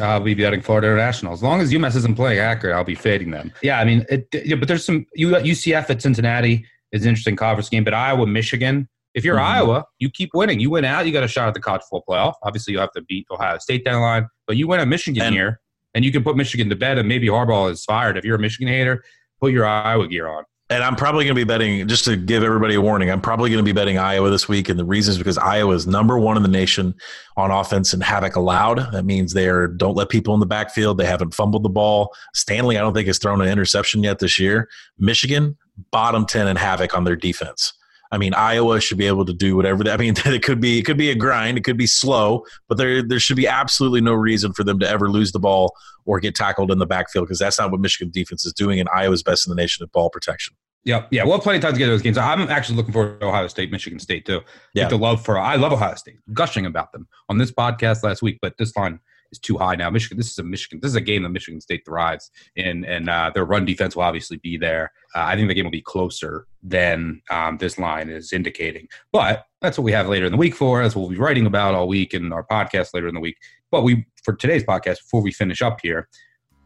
[0.00, 2.74] I'll be betting Florida International as long as UMass isn't playing accurate.
[2.74, 3.52] I'll be fading them.
[3.62, 7.68] Yeah, I mean, it, yeah, but there's some UCF at Cincinnati is an interesting conference
[7.68, 8.88] game, but Iowa, Michigan.
[9.14, 9.70] If you're Mm-hmm.
[9.70, 10.60] Iowa, you keep winning.
[10.60, 12.34] You win out, you got a shot at the college football playoff.
[12.42, 15.32] Obviously, you have to beat Ohio State down the line, but you win at Michigan
[15.32, 15.60] here,
[15.94, 18.16] and you can put Michigan to bed, and maybe Harbaugh is fired.
[18.16, 19.02] If you're a Michigan hater,
[19.40, 20.44] put your Iowa gear on.
[20.70, 23.48] And I'm probably going to be betting, just to give everybody a warning, I'm probably
[23.48, 24.68] going to be betting Iowa this week.
[24.68, 26.94] And the reason is because Iowa is number one in the nation
[27.38, 28.92] on offense and havoc allowed.
[28.92, 30.98] That means they are, don't let people in the backfield.
[30.98, 32.14] They haven't fumbled the ball.
[32.34, 34.68] Stanley, I don't think, has thrown an interception yet this year.
[34.98, 35.56] Michigan,
[35.90, 37.72] bottom 10 in havoc on their defense.
[38.10, 39.84] I mean, Iowa should be able to do whatever.
[39.84, 42.44] They, I mean, it could be it could be a grind, it could be slow,
[42.68, 45.74] but there there should be absolutely no reason for them to ever lose the ball
[46.04, 48.88] or get tackled in the backfield because that's not what Michigan defense is doing, and
[48.94, 50.56] Iowa's best in the nation at ball protection.
[50.84, 51.24] Yeah, Yeah.
[51.24, 52.16] We'll have plenty of time to get those games.
[52.16, 54.40] I'm actually looking forward to Ohio State, Michigan State too.
[54.72, 54.88] Yeah.
[54.88, 56.16] The love for I love Ohio State.
[56.32, 59.00] Gushing about them on this podcast last week, but this line
[59.30, 59.90] is too high now.
[59.90, 60.16] Michigan.
[60.16, 60.80] This is a Michigan.
[60.82, 64.02] This is a game that Michigan State thrives in, and uh, their run defense will
[64.04, 64.92] obviously be there.
[65.14, 68.88] Uh, I think the game will be closer than um, this line is indicating.
[69.12, 70.82] But that's what we have later in the week for.
[70.82, 73.36] That's what we'll be writing about all week in our podcast later in the week.
[73.70, 76.08] But we for today's podcast before we finish up here,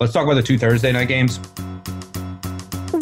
[0.00, 1.38] let's talk about the two Thursday night games.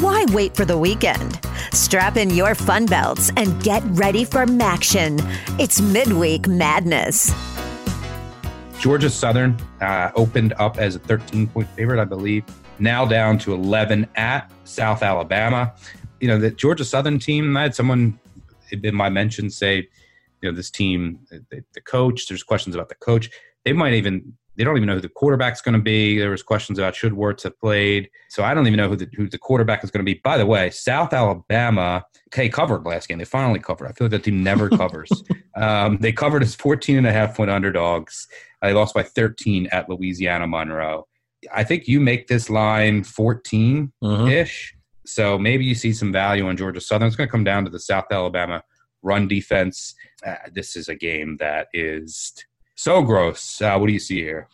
[0.01, 1.41] Why wait for the weekend?
[1.73, 5.21] Strap in your fun belts and get ready for MACtion.
[5.59, 7.31] It's midweek madness.
[8.81, 12.45] Georgia Southern uh, opened up as a 13 point favorite, I believe.
[12.79, 15.75] Now down to 11 at South Alabama.
[16.19, 18.19] You know, the Georgia Southern team, I had someone
[18.73, 19.87] in my mention say,
[20.41, 23.29] you know, this team, the, the coach, there's questions about the coach.
[23.67, 26.19] They might even, they don't even know who the quarterback's going to be.
[26.19, 28.09] There was questions about should Werts have played.
[28.31, 30.21] So I don't even know who the, who the quarterback is going to be.
[30.25, 32.03] By the way, South Alabama,
[32.33, 33.19] okay, covered last game.
[33.19, 33.89] They finally covered.
[33.89, 35.11] I feel like that team never covers.
[35.55, 38.27] um, they covered as 14 and a half point underdogs.
[38.63, 41.07] They lost by 13 at Louisiana Monroe.
[41.53, 43.93] I think you make this line 14
[44.29, 44.75] ish.
[45.07, 47.09] So maybe you see some value on Georgia Southern.
[47.09, 48.63] It's going to come down to the South Alabama
[49.03, 49.95] run defense.
[50.25, 52.35] Uh, this is a game that is
[52.75, 53.61] so gross.
[53.61, 54.49] Uh, what do you see here?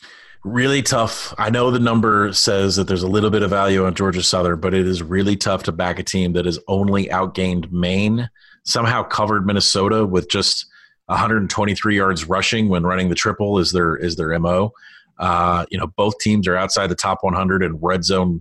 [0.44, 1.34] Really tough.
[1.38, 4.60] I know the number says that there's a little bit of value on Georgia Southern,
[4.60, 8.30] but it is really tough to back a team that has only outgained Maine,
[8.64, 10.66] somehow covered Minnesota with just
[11.06, 14.72] 123 yards rushing when running the triple is their is their mo.
[15.18, 18.40] Uh, you know, both teams are outside the top 100 in red zone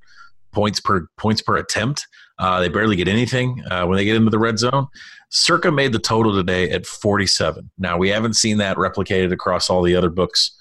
[0.52, 2.08] points per points per attempt.
[2.38, 4.88] Uh, they barely get anything uh, when they get into the red zone.
[5.30, 7.70] Circa made the total today at 47.
[7.78, 10.52] Now, we haven't seen that replicated across all the other books.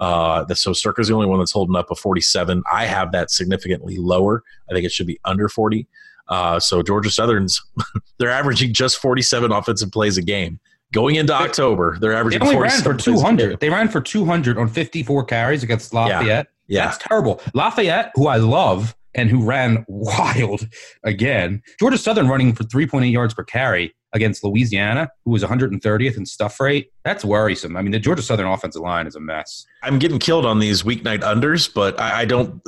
[0.00, 2.62] Uh, so Circa's the only one that's holding up a 47.
[2.72, 4.42] I have that significantly lower.
[4.68, 5.86] I think it should be under 40.
[6.28, 7.60] Uh, so Georgia Southern's
[8.18, 10.58] they're averaging just 47 offensive plays a game.
[10.94, 12.40] Going into October, they're averaging.
[12.40, 13.60] They only ran for 47 plays a 200.
[13.60, 16.46] They ran for 200 on 54 carries against Lafayette.
[16.68, 16.86] Yeah.
[16.86, 17.42] That's terrible.
[17.52, 20.68] Lafayette, who I love and who ran wild
[21.02, 21.62] again.
[21.78, 26.60] Georgia Southern running for 3.8 yards per carry against Louisiana, who was 130th in stuff
[26.60, 26.92] rate.
[27.04, 27.76] That's worrisome.
[27.76, 29.66] I mean, the Georgia Southern offensive line is a mess.
[29.82, 32.62] I'm getting killed on these weeknight unders, but I, I don't.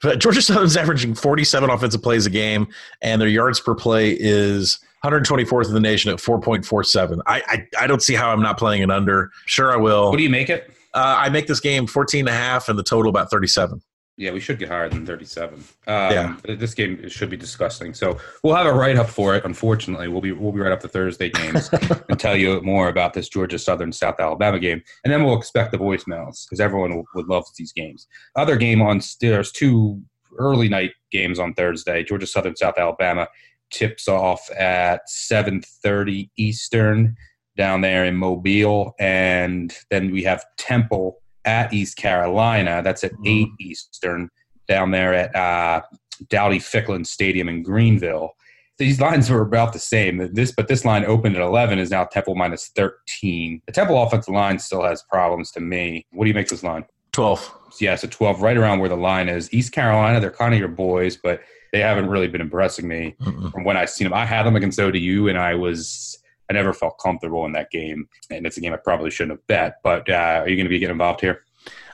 [0.00, 2.68] but Georgia Southern's averaging 47 offensive plays a game,
[3.02, 4.78] and their yards per play is
[5.10, 7.20] 124th in the nation at 4.47.
[7.26, 9.30] I, I I don't see how I'm not playing an under.
[9.46, 10.10] Sure, I will.
[10.10, 10.70] What do you make it?
[10.94, 13.82] Uh, I make this game 14 and a half, and the total about 37.
[14.18, 15.58] Yeah, we should get higher than 37.
[15.58, 16.36] Um, Yeah.
[16.46, 17.92] This game should be disgusting.
[17.92, 19.44] So we'll have a write up for it.
[19.44, 21.68] Unfortunately, we'll be we'll be right up the Thursday games
[22.08, 25.70] and tell you more about this Georgia Southern South Alabama game, and then we'll expect
[25.70, 28.06] the voicemails because everyone would love these games.
[28.36, 30.00] Other game on there's two
[30.38, 32.02] early night games on Thursday.
[32.02, 33.28] Georgia Southern South Alabama
[33.70, 37.16] tips off at 7:30 Eastern
[37.56, 42.82] down there in Mobile, and then we have Temple at East Carolina.
[42.82, 44.30] That's at eight Eastern
[44.68, 45.82] down there at uh,
[46.28, 48.32] Dowdy Ficklen Stadium in Greenville.
[48.78, 50.34] These lines were about the same.
[50.34, 53.62] This, but this line opened at 11 is now Temple minus 13.
[53.64, 56.04] The Temple offensive line still has problems to me.
[56.10, 56.84] What do you make this line?
[57.12, 57.54] 12.
[57.80, 59.50] Yeah, so 12, right around where the line is.
[59.52, 61.40] East Carolina, they're kind of your boys, but
[61.76, 63.14] they haven't really been impressing me
[63.52, 64.14] from when I've seen them.
[64.14, 66.18] I had them against ODU, and I was
[66.48, 69.46] I never felt comfortable in that game, and it's a game I probably shouldn't have
[69.46, 69.76] bet.
[69.82, 71.42] But uh, are you going to be getting involved here?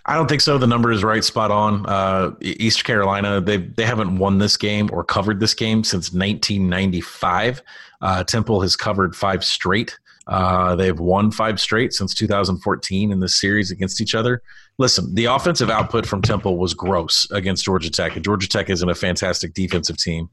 [0.06, 0.56] I don't think so.
[0.56, 1.84] The number is right, spot on.
[1.86, 7.60] Uh, East Carolina, they they haven't won this game or covered this game since 1995.
[8.00, 9.98] Uh, Temple has covered five straight.
[10.28, 14.42] Uh, they've won five straight since 2014 in this series against each other.
[14.82, 18.16] Listen, the offensive output from Temple was gross against Georgia Tech.
[18.16, 20.28] And Georgia Tech isn't a fantastic defensive team,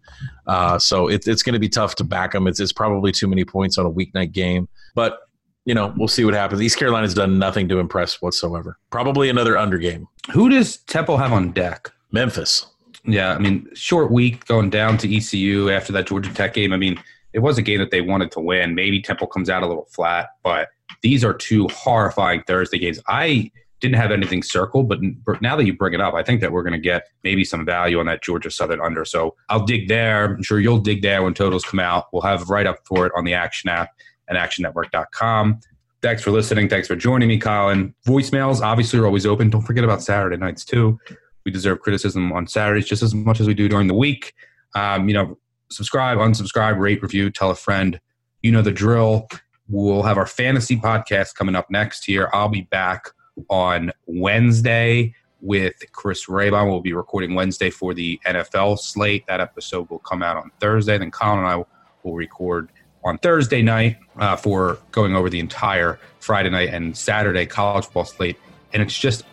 [0.47, 2.47] uh, so it, it's going to be tough to back them.
[2.47, 5.19] It's, it's probably too many points on a weeknight game, but
[5.65, 6.63] you know we'll see what happens.
[6.63, 8.79] East Carolina's done nothing to impress whatsoever.
[8.89, 10.07] Probably another under game.
[10.33, 11.91] Who does Temple have on deck?
[12.11, 12.65] Memphis.
[13.05, 16.73] Yeah, I mean, short week going down to ECU after that Georgia Tech game.
[16.73, 16.99] I mean,
[17.33, 18.73] it was a game that they wanted to win.
[18.73, 20.69] Maybe Temple comes out a little flat, but
[21.03, 22.99] these are two horrifying Thursday games.
[23.07, 24.99] I didn't have anything circled, but
[25.41, 27.65] now that you bring it up, I think that we're going to get maybe some
[27.65, 29.05] value on that Georgia Southern under.
[29.05, 30.35] So I'll dig there.
[30.35, 32.07] I'm sure you'll dig there when totals come out.
[32.11, 33.89] We'll have right up for it on the Action app
[34.27, 35.59] and actionnetwork.com.
[36.01, 36.69] Thanks for listening.
[36.69, 37.93] Thanks for joining me, Collin.
[38.05, 39.49] Voicemails obviously are always open.
[39.49, 40.99] Don't forget about Saturday nights too.
[41.45, 44.33] We deserve criticism on Saturdays just as much as we do during the week.
[44.75, 45.37] Um, you know,
[45.71, 47.99] subscribe, unsubscribe, rate, review, tell a friend.
[48.41, 49.27] You know the drill.
[49.67, 52.29] We'll have our fantasy podcast coming up next here.
[52.33, 53.09] I'll be back
[53.49, 56.69] on Wednesday with Chris Raybon.
[56.69, 59.25] We'll be recording Wednesday for the NFL slate.
[59.27, 60.97] That episode will come out on Thursday.
[60.97, 61.63] Then Collin and I
[62.03, 62.69] will record
[63.03, 68.05] on Thursday night uh, for going over the entire Friday night and Saturday college football
[68.05, 68.37] slate.
[68.73, 69.23] And it's just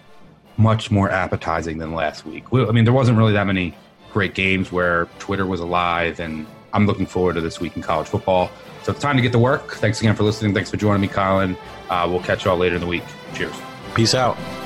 [0.56, 2.52] much more appetizing than last week.
[2.52, 3.74] We, I mean, there wasn't really that many
[4.12, 8.08] great games where Twitter was alive, and I'm looking forward to this week in college
[8.08, 8.50] football.
[8.82, 9.74] So it's time to get to work.
[9.74, 10.54] Thanks again for listening.
[10.54, 11.56] Thanks for joining me, Collin.
[11.90, 13.04] Uh, we'll catch you all later in the week.
[13.34, 13.75] Cheers.
[13.96, 14.65] Peace out.